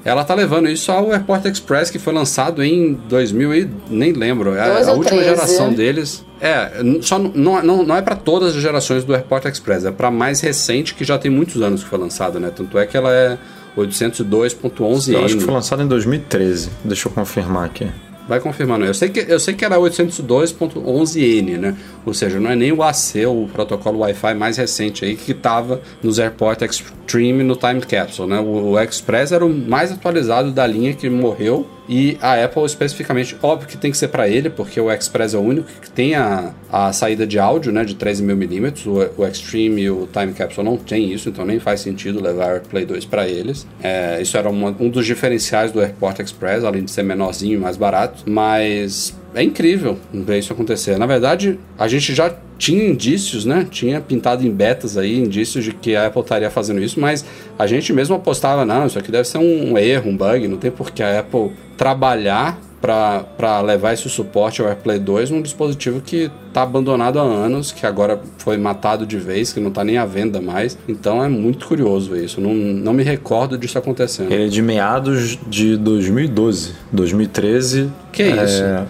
[0.04, 4.54] Ela tá levando isso ao Airport Express, que foi lançado em 2000 e nem lembro.
[4.54, 5.24] É a, a última 13.
[5.24, 6.24] geração deles.
[6.40, 6.70] É,
[7.02, 10.42] só não, não, não é para todas as gerações do Airport Express, é para mais
[10.42, 12.52] recente, que já tem muitos anos que foi lançada, né?
[12.56, 13.38] Tanto é que ela é
[13.76, 15.14] 802.11n.
[15.14, 16.70] Eu acho que foi lançada em 2013.
[16.84, 17.88] Deixa eu confirmar aqui.
[18.28, 18.86] Vai confirmando.
[18.86, 21.76] Eu sei que, eu sei que era 802.11n, né?
[22.06, 25.82] Ou seja, não é nem o AC, o protocolo Wi-Fi mais recente aí que estava
[26.02, 28.40] nos AirPort Extreme no Time Capsule, né?
[28.40, 33.38] O, o Express era o mais atualizado da linha que morreu e a Apple especificamente,
[33.42, 36.16] óbvio que tem que ser para ele, porque o Express é o único que tem
[36.16, 38.88] a, a saída de áudio né, de 13mm.
[38.88, 42.48] O, o Extreme e o Time Capsule não tem isso, então nem faz sentido levar
[42.48, 43.68] o AirPlay 2 para eles.
[43.82, 47.58] É, isso era uma, um dos diferenciais do AirPort Express, além de ser menorzinho e
[47.58, 48.24] mais barato.
[48.26, 50.98] Mas é incrível ver isso acontecer.
[50.98, 53.68] Na verdade, a gente já tinha indícios, né?
[53.70, 57.26] Tinha pintado em betas aí, indícios de que a Apple estaria fazendo isso, mas
[57.60, 60.72] a gente mesmo apostava, não, isso aqui deve ser um erro, um bug, não tem
[60.72, 66.30] por que a Apple trabalhar para levar esse suporte ao AirPlay 2 num dispositivo que
[66.48, 70.06] está abandonado há anos, que agora foi matado de vez, que não está nem à
[70.06, 70.78] venda mais.
[70.88, 72.40] Então é muito curioso isso.
[72.40, 74.32] Não, não me recordo disso acontecendo.
[74.32, 76.74] Ele é de meados de 2012.
[76.92, 77.90] 2013.
[78.12, 78.64] Que é isso?
[78.64, 78.86] É,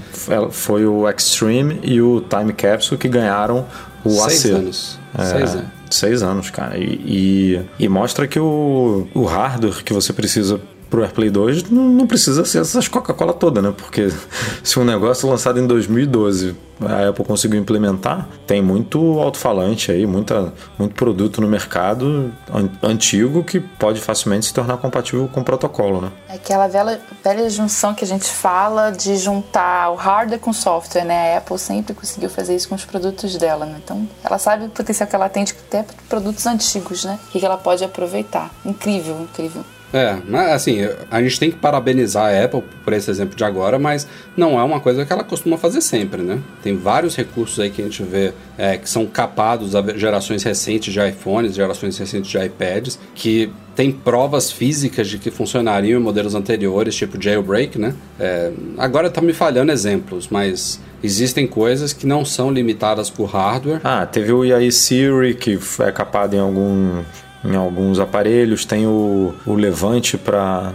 [0.51, 3.65] foi o Extreme e o Time Capsule que ganharam
[4.03, 4.51] o Seis AC.
[4.51, 4.99] anos.
[5.17, 5.75] É, Seis anos.
[5.89, 6.77] Seis anos, cara.
[6.77, 6.99] E,
[7.79, 10.59] e, e mostra que o, o hardware que você precisa
[10.89, 13.73] pro AirPlay 2 não, não precisa ser essas Coca-Cola toda, né?
[13.75, 14.09] Porque
[14.63, 20.53] se um negócio lançado em 2012 a Apple conseguiu implementar, tem muito alto-falante aí, muita,
[20.77, 26.01] muito produto no mercado an- antigo que pode facilmente se tornar compatível com o protocolo,
[26.01, 26.11] né?
[26.27, 30.53] É aquela velha, velha junção que a gente fala de juntar o hardware com o
[30.53, 31.35] software, né?
[31.35, 33.77] A Apple sempre conseguiu fazer isso com os produtos dela, né?
[33.81, 37.17] Então, ela sabe o potencial que ela tem de até produtos antigos, né?
[37.33, 38.53] E que ela pode aproveitar.
[38.65, 39.63] Incrível, incrível.
[39.95, 40.79] É, mas assim,
[41.09, 44.63] a gente tem que parabenizar a Apple por esse exemplo de agora, mas não é
[44.63, 46.39] uma coisa que ela costuma fazer sempre, né?
[46.61, 50.93] Tem vários recursos aí que a gente vê é, que são capados a gerações recentes
[50.93, 56.35] de iPhones, gerações recentes de iPads, que tem provas físicas de que funcionariam em modelos
[56.35, 57.95] anteriores, tipo jailbreak, né?
[58.19, 63.79] É, agora tá me falhando exemplos, mas existem coisas que não são limitadas por hardware.
[63.81, 67.01] Ah, teve o AI Siri que é capado em algum
[67.45, 70.73] em alguns aparelhos, tem o, o levante para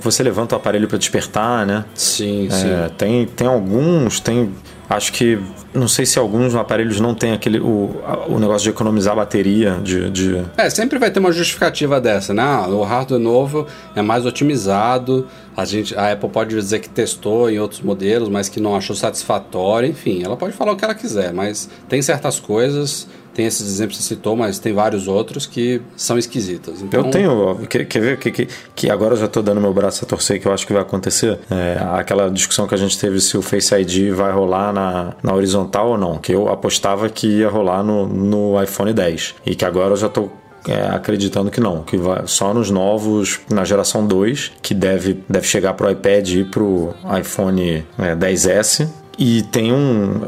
[0.00, 1.84] você levanta o aparelho para despertar, né?
[1.94, 4.52] Sim, É, tem, tem alguns, tem.
[4.88, 5.38] Acho que.
[5.72, 7.60] Não sei se alguns aparelhos não tem aquele.
[7.60, 7.94] O,
[8.28, 9.78] o negócio de economizar bateria.
[9.80, 12.42] De, de- É, sempre vai ter uma justificativa dessa, né?
[12.42, 15.28] Ah, o hardware novo é mais otimizado.
[15.56, 18.96] A, gente, a Apple pode dizer que testou em outros modelos, mas que não achou
[18.96, 19.88] satisfatório.
[19.88, 23.06] Enfim, ela pode falar o que ela quiser, mas tem certas coisas.
[23.34, 26.82] Tem esses exemplos que você citou, mas tem vários outros que são esquisitas.
[26.82, 27.66] Então, Eu tenho.
[27.68, 30.40] Quer, quer ver que, que, que agora eu já estou dando meu braço a torcer
[30.40, 31.38] que eu acho que vai acontecer?
[31.50, 35.34] É, aquela discussão que a gente teve se o Face ID vai rolar na, na
[35.34, 36.18] horizontal ou não.
[36.18, 39.36] Que eu apostava que ia rolar no, no iPhone 10.
[39.46, 40.30] E que agora eu já estou
[40.68, 45.46] é, acreditando que não, que vai só nos novos, na geração 2, que deve, deve
[45.46, 48.88] chegar pro iPad e pro iPhone é, 10S.
[49.22, 50.22] E tem um.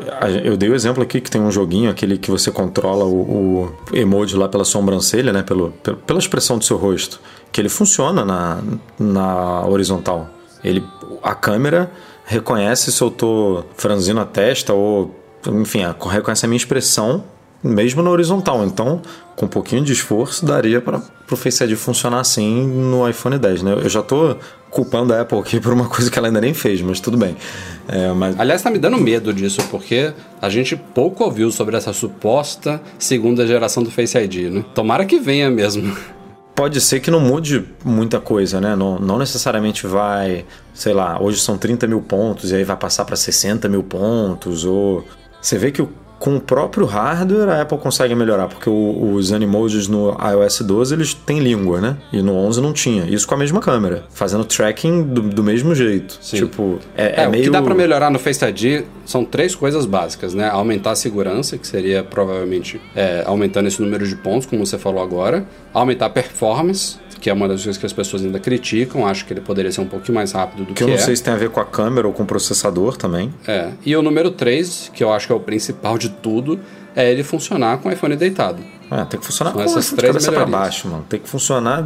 [0.45, 3.74] Eu dei o exemplo aqui que tem um joguinho, aquele que você controla o, o
[3.90, 5.43] emoji lá pela sobrancelha, né?
[5.43, 5.70] Pelo,
[6.07, 7.18] pela expressão do seu rosto.
[7.51, 8.62] Que ele funciona na,
[8.99, 10.28] na horizontal.
[10.62, 10.84] Ele,
[11.22, 11.90] a câmera
[12.26, 15.16] reconhece se eu tô franzindo a testa ou.
[15.47, 15.80] Enfim,
[16.11, 17.24] reconhece a minha expressão
[17.63, 18.65] mesmo na horizontal.
[18.65, 19.01] Então,
[19.37, 21.01] com um pouquinho de esforço, daria para
[21.31, 23.73] o Face ID funcionar assim no iPhone 10, né?
[23.83, 24.37] Eu já tô
[24.71, 27.37] culpando a Apple aqui por uma coisa que ela ainda nem fez, mas tudo bem.
[27.89, 31.93] É, mas Aliás, tá me dando medo disso, porque a gente pouco ouviu sobre essa
[31.93, 34.65] suposta segunda geração do Face ID, né?
[34.75, 35.95] Tomara que venha mesmo.
[36.55, 38.77] pode ser que não mude muita coisa, né?
[38.77, 40.45] Não, não necessariamente vai,
[40.75, 44.65] sei lá, hoje são 30 mil pontos e aí vai passar para 60 mil pontos,
[44.65, 45.05] ou.
[45.41, 45.89] Você vê que o-
[46.23, 50.95] com o próprio hardware a Apple consegue melhorar, porque o- os Animojis no iOS 12
[50.95, 51.97] eles têm língua, né?
[52.12, 53.05] E no 11 não tinha.
[53.07, 56.16] Isso com a mesma câmera, fazendo tracking do, do mesmo jeito.
[56.20, 56.37] Sim.
[56.37, 57.43] Tipo, é, É, é o meio.
[57.43, 60.49] que dá pra melhorar no Face ID são três coisas básicas, né?
[60.49, 65.03] Aumentar a segurança, que seria provavelmente é, aumentando esse número de pontos, como você falou
[65.03, 65.45] agora.
[65.75, 69.07] Aumentar a performance, que é uma das coisas que as pessoas ainda criticam.
[69.07, 70.99] Acho que ele poderia ser um pouquinho mais rápido do Que que, eu não é.
[70.99, 73.33] sei se tem a ver com a câmera ou com o processador também.
[73.47, 73.70] É.
[73.87, 76.61] E o número 3, que eu acho que é o principal de tudo,
[76.95, 78.63] é ele funcionar com o iPhone deitado.
[78.91, 80.59] É, tem que funcionar São com essas três cabeça melhorias.
[80.59, 81.05] baixo, mano.
[81.09, 81.83] Tem que funcionar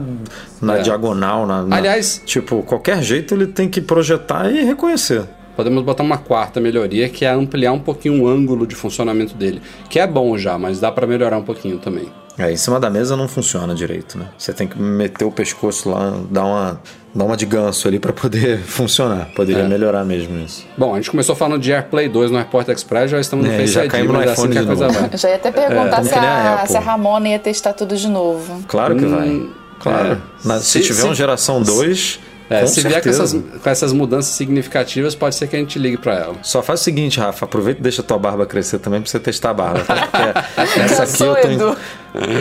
[0.60, 0.82] na É.
[0.82, 5.24] diagonal, na, na- Aliás- Tipo, qualquer jeito ele tem que projetar e reconhecer.
[5.54, 9.62] Podemos botar uma quarta melhoria, que é ampliar um pouquinho o ângulo de funcionamento dele.
[9.88, 12.10] Que é bom já, mas dá pra melhorar um pouquinho também.
[12.36, 14.26] É, em cima da mesa não funciona direito, né?
[14.36, 16.80] Você tem que meter o pescoço lá, dar uma,
[17.16, 19.28] dar uma de ganso ali pra poder funcionar.
[19.34, 19.68] Poderia É.
[19.68, 20.64] melhorar mesmo isso.
[20.76, 23.56] Bom, a gente começou falando de AirPlay 2 no AirPort Express, já estamos no É,
[23.58, 24.92] Face já ID, caímos no é assim iPhone que a de novo.
[24.92, 25.10] vai.
[25.18, 28.08] Já ia até perguntar como se, a a, se a Ramona ia testar tudo de
[28.08, 28.62] novo.
[28.68, 29.28] Claro que vai.
[29.28, 29.50] Hum,
[29.80, 30.12] Claro.
[30.12, 30.18] é.
[30.46, 33.22] Na- se, Se- tiver se- uma geração 2, É, com se vier com certeza.
[33.24, 36.34] essas, com essas mudanças significativas, pode ser que a gente ligue pra ela.
[36.42, 39.18] Só faz o seguinte, Rafa, aproveita e deixa a tua barba crescer também pra você
[39.18, 39.80] testar a barba.
[39.80, 40.44] tá?
[40.54, 41.76] Porque essa aqui eu tô,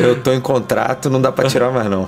[0.02, 2.08] eu tô em contrato, não dá pra tirar mais não.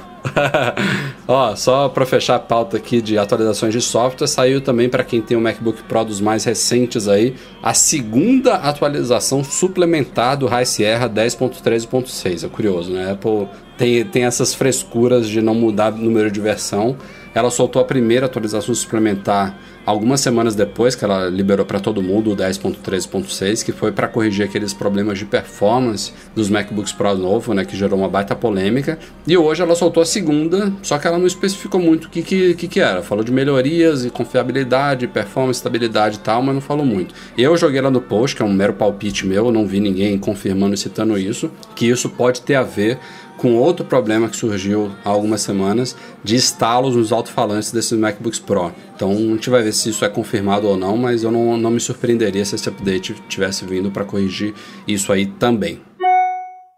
[1.28, 5.22] Ó, só para fechar a pauta aqui de atualizações de software, saiu também para quem
[5.22, 11.10] tem o MacBook Pro dos mais recentes aí, a segunda atualização suplementar do High Sierra
[11.10, 12.46] 10.13.6.
[12.46, 13.12] É curioso, né?
[13.12, 13.48] Apple
[13.78, 16.96] tem, tem essas frescuras de não mudar número de versão.
[17.34, 19.56] Ela soltou a primeira atualização suplementar
[19.88, 24.46] algumas semanas depois que ela liberou para todo mundo o 10.13.6, que foi para corrigir
[24.46, 29.00] aqueles problemas de performance dos MacBooks Pro novo, né, que gerou uma baita polêmica.
[29.26, 32.54] E hoje ela soltou a segunda, só que ela não especificou muito o que, que,
[32.56, 33.02] que, que era.
[33.02, 37.16] Falou de melhorias e confiabilidade, performance, estabilidade e tal, mas não falou muito.
[37.38, 40.76] Eu joguei ela no post, que é um mero palpite meu, não vi ninguém confirmando
[40.76, 43.00] e citando isso, que isso pode ter a ver
[43.38, 48.74] com outro problema que surgiu há algumas semanas de estalos nos alto-falantes desses MacBooks Pro.
[48.98, 51.70] Então a gente vai ver se isso é confirmado ou não, mas eu não, não
[51.70, 54.56] me surpreenderia se esse update tivesse vindo para corrigir
[54.88, 55.80] isso aí também.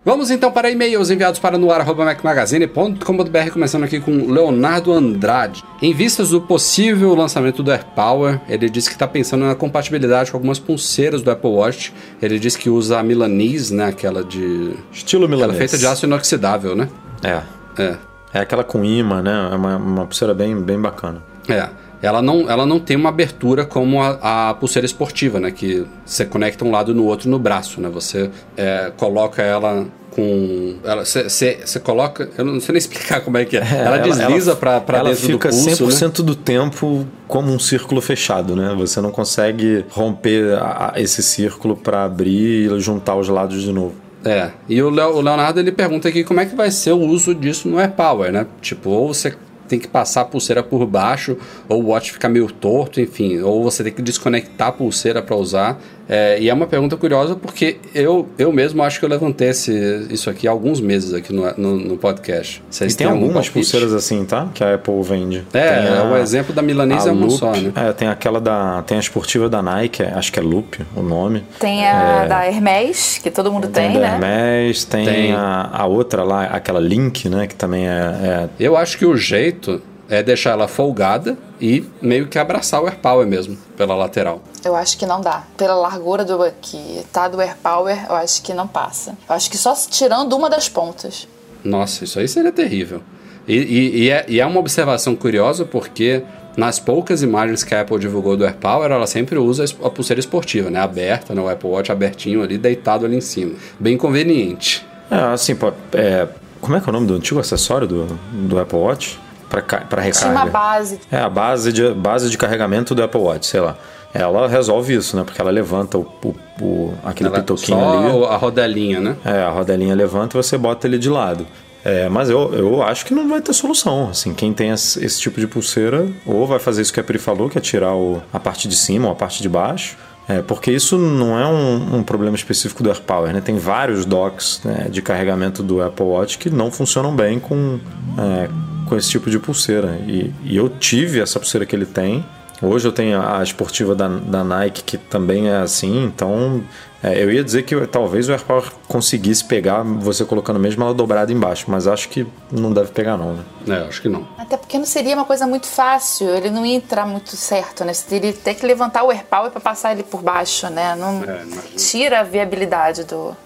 [0.03, 5.63] Vamos então para e-mails enviados para noar.macmagazine.com.br, começando aqui com Leonardo Andrade.
[5.82, 10.38] Em vistas do possível lançamento do AirPower, ele disse que está pensando na compatibilidade com
[10.38, 11.93] algumas pulseiras do Apple Watch.
[12.22, 13.86] Ele disse que usa a Milanese, né?
[13.86, 14.74] Aquela de.
[14.91, 15.57] Estilo Aquela milanês.
[15.57, 16.89] feita de aço inoxidável, né?
[17.24, 17.41] É.
[17.82, 17.97] É.
[18.34, 19.49] É aquela com imã, né?
[19.51, 21.22] É uma, uma pulseira bem, bem bacana.
[21.47, 21.70] É.
[22.02, 25.52] Ela não, ela não tem uma abertura como a, a pulseira esportiva, né?
[25.52, 27.89] Que você conecta um lado no outro no braço, né?
[27.89, 30.76] Você é, coloca ela com.
[31.04, 32.30] Você coloca.
[32.38, 33.62] Eu não sei nem explicar como é que é.
[33.86, 34.58] ela, desliza
[35.00, 35.91] ela dentro fica do pulso, né?
[35.91, 38.74] 100% do tempo como um círculo fechado, né?
[38.78, 43.72] Você não consegue romper a- a- esse círculo para abrir e juntar os lados de
[43.72, 43.95] novo.
[44.24, 47.70] É, e o Leonardo ele pergunta aqui como é que vai ser o uso disso
[47.70, 48.45] no AirPower, né?
[48.62, 49.34] Tipo, ou você
[49.70, 51.38] tem que passar a pulseira por baixo,
[51.70, 55.36] ou o watch fica meio torto, enfim, ou você tem que desconectar a pulseira para
[55.36, 55.80] usar.
[56.10, 60.07] É, e é uma pergunta curiosa porque eu, eu mesmo acho que eu levantei esse,
[60.10, 62.64] isso aqui há alguns meses aqui no, no, no podcast.
[62.70, 63.51] Vocês E tem algumas palpite?
[63.53, 64.47] pulseiras assim, tá?
[64.53, 65.45] Que a Apple vende.
[65.53, 67.72] É, Tem a- o exemplo da Milanese a é uma Loop, só, né?
[67.76, 68.82] É, tem aquela da.
[68.88, 71.43] Tem a esportiva da Nike, é- acho que é Loop o nome.
[71.60, 74.64] Tem a da Hermes, que todo mundo tem, da né?
[74.64, 75.32] Hermes, tem, Tem.
[75.34, 77.45] A, a outra lá, aquela Link, né?
[77.45, 77.91] Que também é.
[77.91, 79.80] é- Eu acho que o jeito
[80.10, 84.41] é deixar ela folgada e meio que abraçar o AirPower mesmo, pela lateral.
[84.66, 85.43] Eu acho que não dá.
[85.55, 89.16] Pela largura do que tá do AirPower, eu acho que não passa.
[89.30, 91.28] Eu acho que só tirando uma das pontas.
[91.64, 93.01] Nossa, isso aí seria terrível.
[93.47, 96.24] E, e- e é, e é uma observação curiosa porque
[96.57, 100.70] nas poucas imagens que a Apple divulgou do AirPower, ela sempre usa a pulseira esportiva,
[100.70, 100.80] né?
[100.80, 101.41] Aberta, né?
[101.41, 103.53] o Apple Watch abertinho ali, deitado ali em cima.
[103.80, 104.86] Bem conveniente.
[105.10, 106.28] É, assim, pô, é,
[106.62, 109.20] como é que é o nome do antigo acessório do, do Apple Watch?
[109.50, 110.36] Pra, ca- pra Tinha recarga.
[110.36, 111.00] uma base.
[111.12, 113.76] É, a base de, base de carregamento do Apple Watch, sei lá.
[114.14, 115.24] Ela resolve isso, né?
[115.24, 118.26] Porque ela levanta o, o- o- aquele Ela- pitoquinho só ali.
[118.26, 119.16] a rodelinha, né?
[119.26, 121.45] É, a rodelinha levanta e você bota ele de lado.
[121.86, 124.10] É, mas eu, eu acho que não vai ter solução.
[124.10, 127.18] Assim, quem tem esse, esse tipo de pulseira, ou vai fazer isso que a Pri
[127.18, 129.95] falou, que é tirar o- a parte de cima ou a parte de baixo.
[130.28, 133.41] É, porque isso não é um, um problema específico do AirPower, né?
[133.41, 137.80] Tem vários docks né, de carregamento do Apple Watch que não funcionam bem com,
[138.16, 138.47] é,
[138.90, 139.98] com esse tipo de pulseira.
[140.08, 142.26] E, e eu tive essa pulseira que ele tem.
[142.62, 146.62] Hoje eu tenho a esportiva da, da Nike, que também é assim, então
[147.02, 151.32] é, eu ia dizer que talvez o AirPower conseguisse pegar você colocando mesmo ela dobrada
[151.32, 153.44] embaixo, mas acho que não deve pegar não, né?
[153.66, 154.28] É, acho que não.
[154.38, 157.94] Até porque não seria uma coisa muito fácil, ele não ia entrar muito certo, né?
[157.94, 160.98] Você teria ter que levantar o AirPower para passar ele por baixo, né?
[160.98, 161.46] Não É,
[161.78, 163.38] tira a viabilidade do.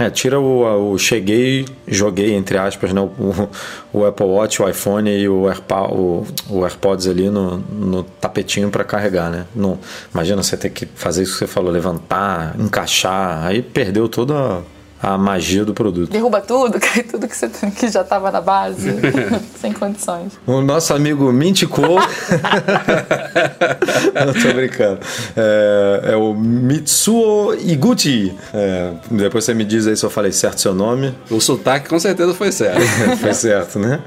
[0.00, 3.48] É, tira o, o cheguei, joguei, entre aspas, né, o,
[3.92, 8.82] o Apple Watch, o iPhone e o, o, o AirPods ali no, no tapetinho para
[8.82, 9.44] carregar, né?
[9.54, 9.78] Não,
[10.10, 14.62] imagina você ter que fazer isso que você falou, levantar, encaixar, aí perdeu toda a,
[15.02, 16.10] a magia do produto.
[16.10, 18.90] Derruba tudo, cai tudo que, você, que já tava na base.
[19.60, 20.32] Sem condições.
[20.46, 21.80] O nosso amigo Mintico.
[24.14, 25.00] Não tô brincando.
[25.36, 28.36] É, é o Mitsuo Iguchi.
[28.52, 31.14] É, depois você me diz aí se eu falei certo seu nome.
[31.30, 32.80] O sotaque com certeza foi certo.
[33.18, 34.00] Foi certo, né?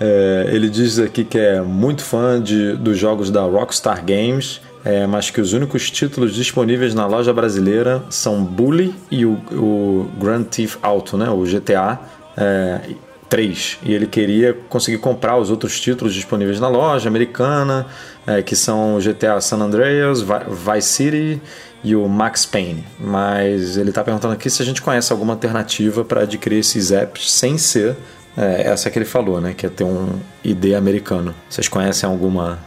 [0.00, 5.06] É, ele diz aqui que é muito fã de, dos jogos da Rockstar Games, é,
[5.06, 10.44] mas que os únicos títulos disponíveis na loja brasileira são Bully e o, o Grand
[10.44, 11.28] Theft Auto, né?
[11.30, 11.98] O GTA
[12.36, 12.80] é,
[13.28, 13.78] 3.
[13.82, 17.86] E ele queria conseguir comprar os outros títulos disponíveis na loja americana,
[18.26, 21.42] é, que são o GTA San Andreas, Vi- Vice City
[21.84, 22.84] e o Max Payne.
[23.00, 27.30] Mas ele está perguntando aqui se a gente conhece alguma alternativa para adquirir esses apps
[27.32, 27.96] sem ser
[28.36, 29.54] é, essa que ele falou, né?
[29.56, 30.08] Que é ter um
[30.44, 31.34] ID americano.
[31.48, 32.58] Vocês conhecem alguma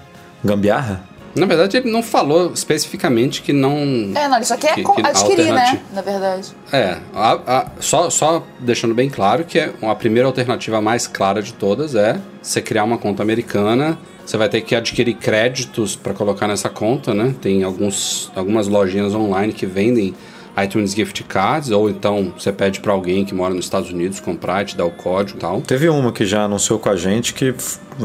[0.43, 1.03] gambiarra?
[1.35, 3.75] Na verdade, ele não falou especificamente que não.
[4.15, 5.81] É, não, ele só quer Que- que adquirir, né?
[5.93, 6.47] Na verdade.
[6.71, 11.41] É, a- a- só, só deixando bem claro que é a primeira alternativa mais clara
[11.41, 13.97] de todas é você criar uma conta americana.
[14.25, 17.35] Você vai ter que adquirir créditos para colocar nessa conta, né?
[17.41, 20.15] Tem alguns, algumas lojinhas online que vendem
[20.63, 24.61] iTunes Gift Cards, ou então você pede para alguém que mora nos Estados Unidos comprar
[24.61, 25.61] e te dar o código e tal.
[25.61, 27.53] Teve uma que já anunciou com a gente que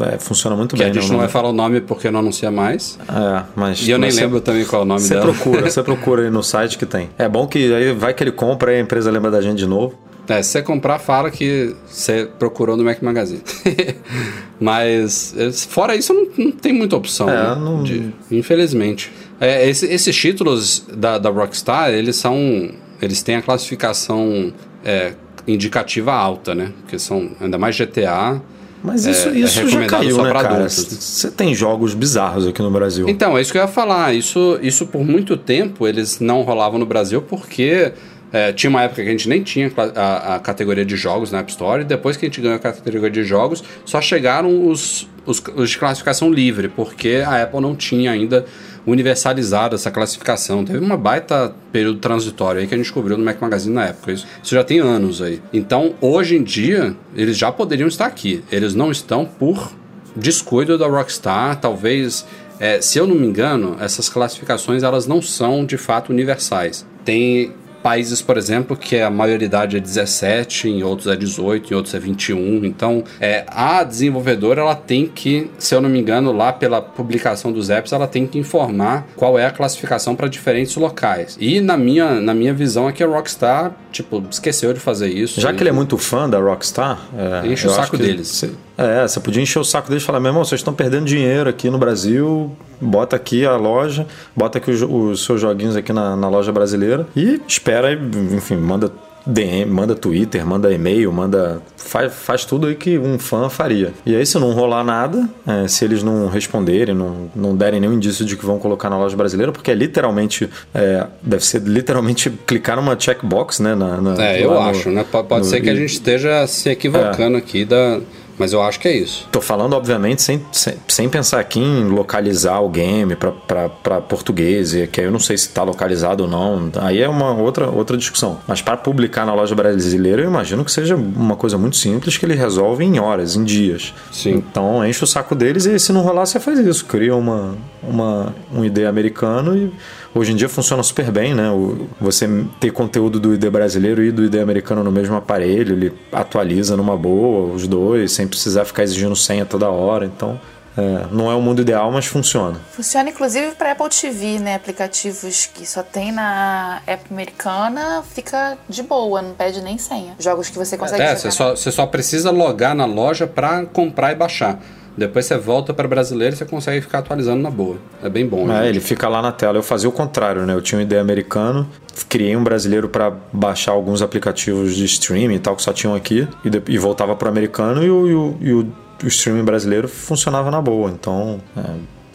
[0.01, 0.91] é, funciona muito que bem.
[0.91, 2.97] a gente não vai falar o nome porque não anuncia mais.
[3.07, 3.87] É, mas.
[3.87, 5.33] E eu nem lembro também qual é o nome Você dela.
[5.33, 7.09] procura, você procura aí no site que tem.
[7.17, 9.65] É bom que aí vai que ele compra e a empresa lembra da gente de
[9.67, 9.97] novo.
[10.27, 13.41] É, se você comprar, fala que você procurou no Mac Magazine.
[14.59, 17.55] Mas, é, fora isso, não, não tem muita opção, É, né?
[17.55, 19.11] não- De- infelizmente.
[19.41, 22.71] É, esse- esses títulos da, da Rockstar, eles são...
[23.01, 24.53] Eles têm a classificação
[24.85, 25.13] é,
[25.47, 26.71] indicativa alta, né?
[26.81, 28.39] Porque são, ainda mais GTA...
[28.83, 30.67] Mas isso, É, é isso já recomendado caiu, só né, cara?
[30.69, 33.07] Você tem jogos bizarros aqui no Brasil.
[33.07, 34.11] Então, é isso que eu ia falar.
[34.15, 37.91] Isso, isso por muito tempo eles não rolavam no Brasil porque
[38.33, 41.39] é, tinha uma época que a gente nem tinha a, a categoria de jogos na
[41.39, 41.81] App Store.
[41.83, 45.69] E depois que a gente ganhou a categoria de jogos, só chegaram os, os, os
[45.69, 48.45] de classificação livre, porque a Apple não tinha ainda
[48.85, 50.65] universalizado essa classificação.
[50.65, 54.11] Teve uma baita período transitório aí que a gente descobriu no Mac Magazine na época.
[54.11, 55.41] Isso, isso já tem anos aí.
[55.53, 58.43] Então, hoje em dia, eles já poderiam estar aqui.
[58.51, 59.71] Eles não estão por
[60.15, 62.25] descuido da Rockstar, talvez,
[62.59, 66.85] é, se eu não me engano, essas classificações elas não são de fato universais.
[67.05, 71.93] Tem países, por exemplo, que a maioridade é 17, em outros é 18, em outros
[71.93, 72.65] é 21.
[72.65, 77.51] Então, é, a desenvolvedora ela tem que, se eu não me engano, lá pela publicação
[77.51, 81.37] dos apps, ela tem que informar qual é a classificação para diferentes locais.
[81.39, 85.41] E na minha, na minha visão é que a Rockstar, tipo, esqueceu de fazer isso.
[85.41, 88.45] Já que ele é muito fã da Rockstar, é, Enche o saco deles.
[88.81, 91.49] É, você podia encher o saco deles e falar: meu irmão, vocês estão perdendo dinheiro
[91.49, 94.05] aqui no Brasil, bota aqui a loja,
[94.35, 98.91] bota aqui os, os seus joguinhos aqui na, na loja brasileira e espera, enfim, manda
[99.23, 101.61] DM, manda Twitter, manda e-mail, manda.
[101.77, 103.91] Faz, faz tudo aí que um fã faria.
[104.05, 107.93] E aí, se não rolar nada, é, se eles não responderem, não, não derem nenhum
[107.93, 110.49] indício de que vão colocar na loja brasileira, porque é literalmente.
[110.73, 113.75] é, deve ser literalmente clicar numa checkbox, né?
[113.75, 115.03] Na, na- É, eu no- acho, né?
[115.11, 117.99] Pode no- ser que a gente esteja se equivocando aqui da.
[118.41, 119.27] Mas eu acho que é isso.
[119.31, 124.87] Tô falando, obviamente, sem, sem, sem pensar aqui em localizar o game para português, e
[124.87, 126.71] que aí eu não sei se está localizado ou não.
[126.77, 128.39] Aí é uma outra, outra discussão.
[128.47, 132.25] Mas para publicar na loja brasileira, eu imagino que seja uma coisa muito simples que
[132.25, 133.93] ele resolve em horas, em dias.
[134.11, 134.31] Sim.
[134.31, 136.85] Então enche o saco deles e se não rolar, você faz isso.
[136.85, 139.71] Cria uma, uma, um ID americano e
[140.13, 141.49] hoje em dia funciona super bem, né?
[141.51, 142.27] O- você
[142.59, 146.95] ter conteúdo do ID brasileiro e do ID americano no mesmo aparelho, ele atualiza numa
[146.97, 150.05] boa os dois, sem precisar ficar exigindo senha toda hora.
[150.05, 150.39] Então,
[150.77, 152.57] é, não é o mundo ideal, mas funciona.
[152.71, 154.55] Funciona inclusive para Apple TV, né?
[154.55, 160.15] Aplicativos que só tem na app americana, fica de boa, não pede nem senha.
[160.17, 164.13] Jogos que você consegue É, você só, você só precisa logar na loja para comprar
[164.13, 164.59] e baixar.
[164.97, 167.77] Depois você volta para brasileiro e você consegue ficar atualizando na boa.
[168.03, 168.51] É bem bom.
[168.51, 168.67] É, gente.
[168.69, 169.57] ele fica lá na tela.
[169.57, 170.53] Eu fazia o contrário, né?
[170.53, 171.67] Eu tinha um ID americano,
[172.09, 176.27] criei um brasileiro para baixar alguns aplicativos de streaming e tal que só tinham aqui
[176.43, 178.67] e, de- e voltava para o americano e o, e o, e o-
[179.03, 180.91] o streaming brasileiro funcionava na boa.
[180.91, 181.39] Então,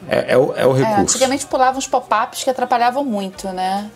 [0.09, 1.01] é, é- é o, é o É, recurso.
[1.17, 3.91] antigamente pulavam uns pop-ups que atrapalhavam muito, né?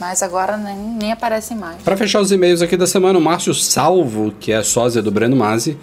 [0.00, 1.80] Mas agora nem, nem aparecem mais.
[1.82, 5.36] Para fechar os e-mails aqui da semana, o Márcio Salvo, que é sósia do Breno
[5.36, 5.78] Masi,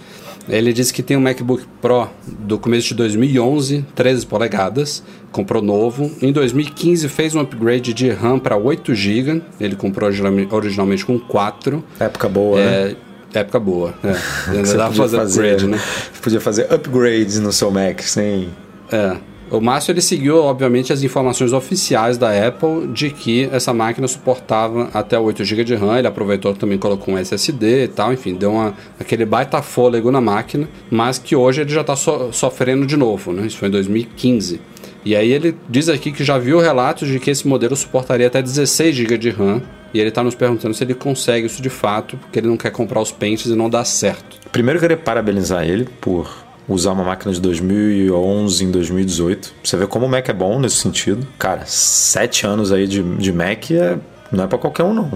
[0.50, 6.12] ele disse que tem um MacBook Pro do começo de 2011, 13 polegadas, comprou novo.
[6.22, 11.20] Em 2015 fez um upgrade de RAM para 8 GB, ele comprou originalme- originalmente com
[11.20, 11.84] 4.
[12.00, 12.96] Época boa, né?
[13.34, 13.94] É, época boa.
[14.04, 14.14] É.
[14.64, 15.80] Você pra podia fazer upgrade, né?
[16.22, 18.50] Podia fazer upgrades no seu Mac sem.
[18.92, 19.16] É.
[19.52, 24.90] O Márcio ele seguiu, obviamente, as informações oficiais da Apple de que essa máquina suportava
[24.94, 25.98] até 8 GB de RAM.
[25.98, 30.22] Ele aproveitou também colocou um SSD e tal, enfim, deu uma, aquele baita fôlego na
[30.22, 33.46] máquina, mas que hoje ele já está sofrendo de novo, né?
[33.46, 34.62] Isso foi em 2015.
[35.04, 38.42] E aí ele diz aqui que já viu relatos de que esse modelo suportaria até
[38.42, 39.62] 16 GB de RAM.
[39.94, 42.72] E ele está nos perguntando se ele consegue isso de fato, porque ele não quer
[42.72, 44.38] comprar os pentes e não dá certo.
[44.50, 46.30] Primeiro eu queria parabenizar ele por
[46.68, 49.54] usar uma máquina de 2011 em 2018.
[49.64, 51.28] Você vê como o Mac é bom nesse sentido.
[51.38, 53.98] Cara, sete anos aí de, de Mac é,
[54.32, 55.10] não é para qualquer um, não.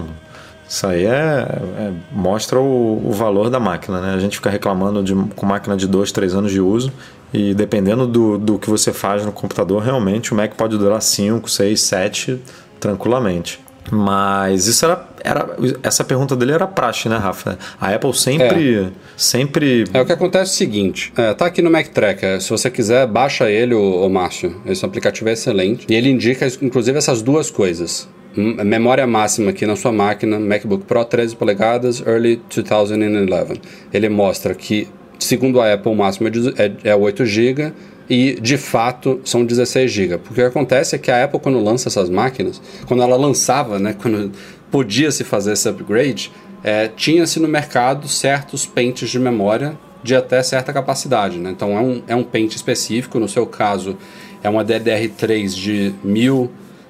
[0.68, 4.14] Isso aí é, é- mostra o, o valor da máquina, né?
[4.14, 6.92] A gente fica reclamando de, com máquina de dois, três anos de uso
[7.32, 11.48] e dependendo do, do que você faz no computador, realmente o Mac pode durar 5,
[11.50, 12.40] 6, 7
[12.80, 13.60] tranquilamente.
[13.90, 15.56] Mas isso era, era.
[15.82, 17.58] Essa pergunta dele era praxe, né, Rafa?
[17.80, 18.92] A Apple sempre.
[19.16, 19.84] Sempre.
[19.92, 22.70] É, o que acontece é o seguinte, é, tá aqui no Mac Tracker, se você
[22.70, 24.60] quiser, baixa ele, o, o Márcio.
[24.66, 25.86] Esse aplicativo é excelente.
[25.88, 28.08] E ele indica, inclusive, essas duas coisas.
[28.36, 33.60] Hum, Memória máxima aqui na sua máquina, MacBook Pro 13 polegadas, Early 2011.
[33.92, 37.72] Ele mostra que, segundo a Apple, o máximo é de- é, é 8 GB
[38.08, 40.18] e, de fato, são 16 GB.
[40.18, 43.78] Porque o que acontece é que a Apple, quando lança essas máquinas, quando ela lançava,
[43.78, 44.32] né, quando
[44.70, 46.32] podia-se fazer esse upgrade,
[46.62, 51.38] é, tinha-se no mercado certos pentes de memória de até certa capacidade.
[51.38, 51.50] Né?
[51.50, 53.96] Então é um, é um pente específico, no seu caso
[54.42, 55.94] é uma DDR3 de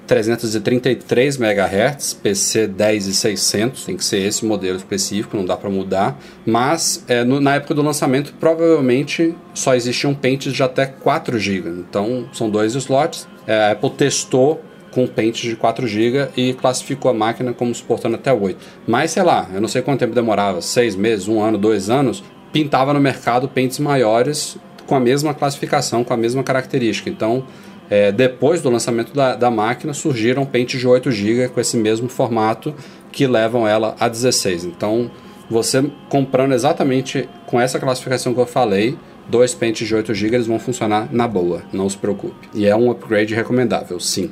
[0.07, 6.17] 1333 MHz, PC 10600, tem que ser esse modelo específico, não dá para mudar.
[6.45, 11.69] Mas é, no, na época do lançamento, provavelmente só existiam pentes de até 4 GB.
[11.69, 13.27] Então são dois slots.
[13.45, 18.15] É, a Apple testou com pentes de 4 GB e classificou a máquina como suportando
[18.15, 18.57] até 8.
[18.87, 22.23] Mas sei lá, eu não sei quanto tempo demorava, 6 meses, 1 ano, 2 anos,
[22.51, 27.09] pintava no mercado pentes maiores com a mesma classificação, com a mesma característica.
[27.09, 27.45] Então,
[27.89, 32.09] é, depois do lançamento da, da, máquina, surgiram pentes de 8 GB com esse mesmo
[32.09, 32.73] formato
[33.11, 34.65] que levam ela a 16.
[34.65, 35.09] Então,
[35.49, 40.47] você comprando exatamente com essa classificação que eu falei, dois pentes de 8 GB eles
[40.47, 42.49] vão funcionar na boa, não se preocupe.
[42.53, 44.31] E é um upgrade recomendável, sim.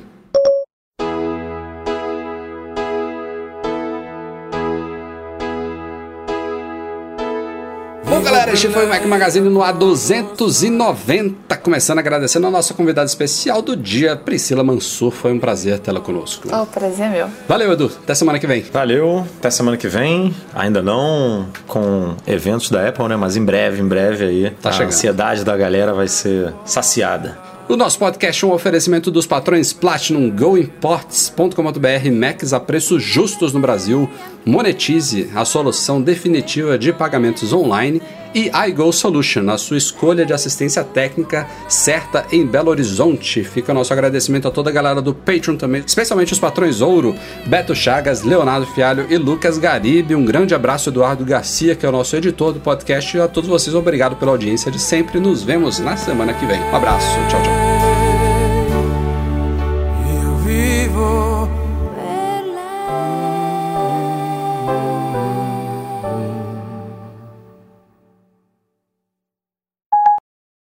[8.56, 11.58] Este foi o Mac Magazine no A290.
[11.62, 15.10] Começando agradecendo a nossa convidada especial do dia, Priscila Mansur.
[15.10, 16.48] Foi um prazer tê-la conosco.
[16.50, 17.28] Oh, prazer é meu.
[17.46, 17.92] Valeu, Edu.
[18.02, 18.62] Até semana que vem.
[18.72, 19.26] Valeu.
[19.38, 20.34] Até semana que vem.
[20.54, 23.16] Ainda não com eventos da Apple, né?
[23.16, 24.50] Mas em breve, em breve aí.
[24.62, 24.88] Tá a chegando.
[24.88, 27.36] ansiedade da galera vai ser saciada.
[27.68, 33.60] O nosso podcast é um oferecimento dos patrões Platinum GoImports.com.br Macs a preços justos no
[33.60, 34.08] Brasil.
[34.46, 38.00] Monetize a solução definitiva de pagamentos online
[38.36, 43.42] e iGo Solution, a sua escolha de assistência técnica certa em Belo Horizonte.
[43.42, 47.16] Fica o nosso agradecimento a toda a galera do Patreon também, especialmente os patrões Ouro,
[47.46, 50.14] Beto Chagas, Leonardo Fialho e Lucas Garibe.
[50.14, 53.16] Um grande abraço, Eduardo Garcia, que é o nosso editor do podcast.
[53.16, 55.18] E a todos vocês, obrigado pela audiência de sempre.
[55.18, 56.60] Nos vemos na semana que vem.
[56.60, 57.95] Um abraço, tchau, tchau.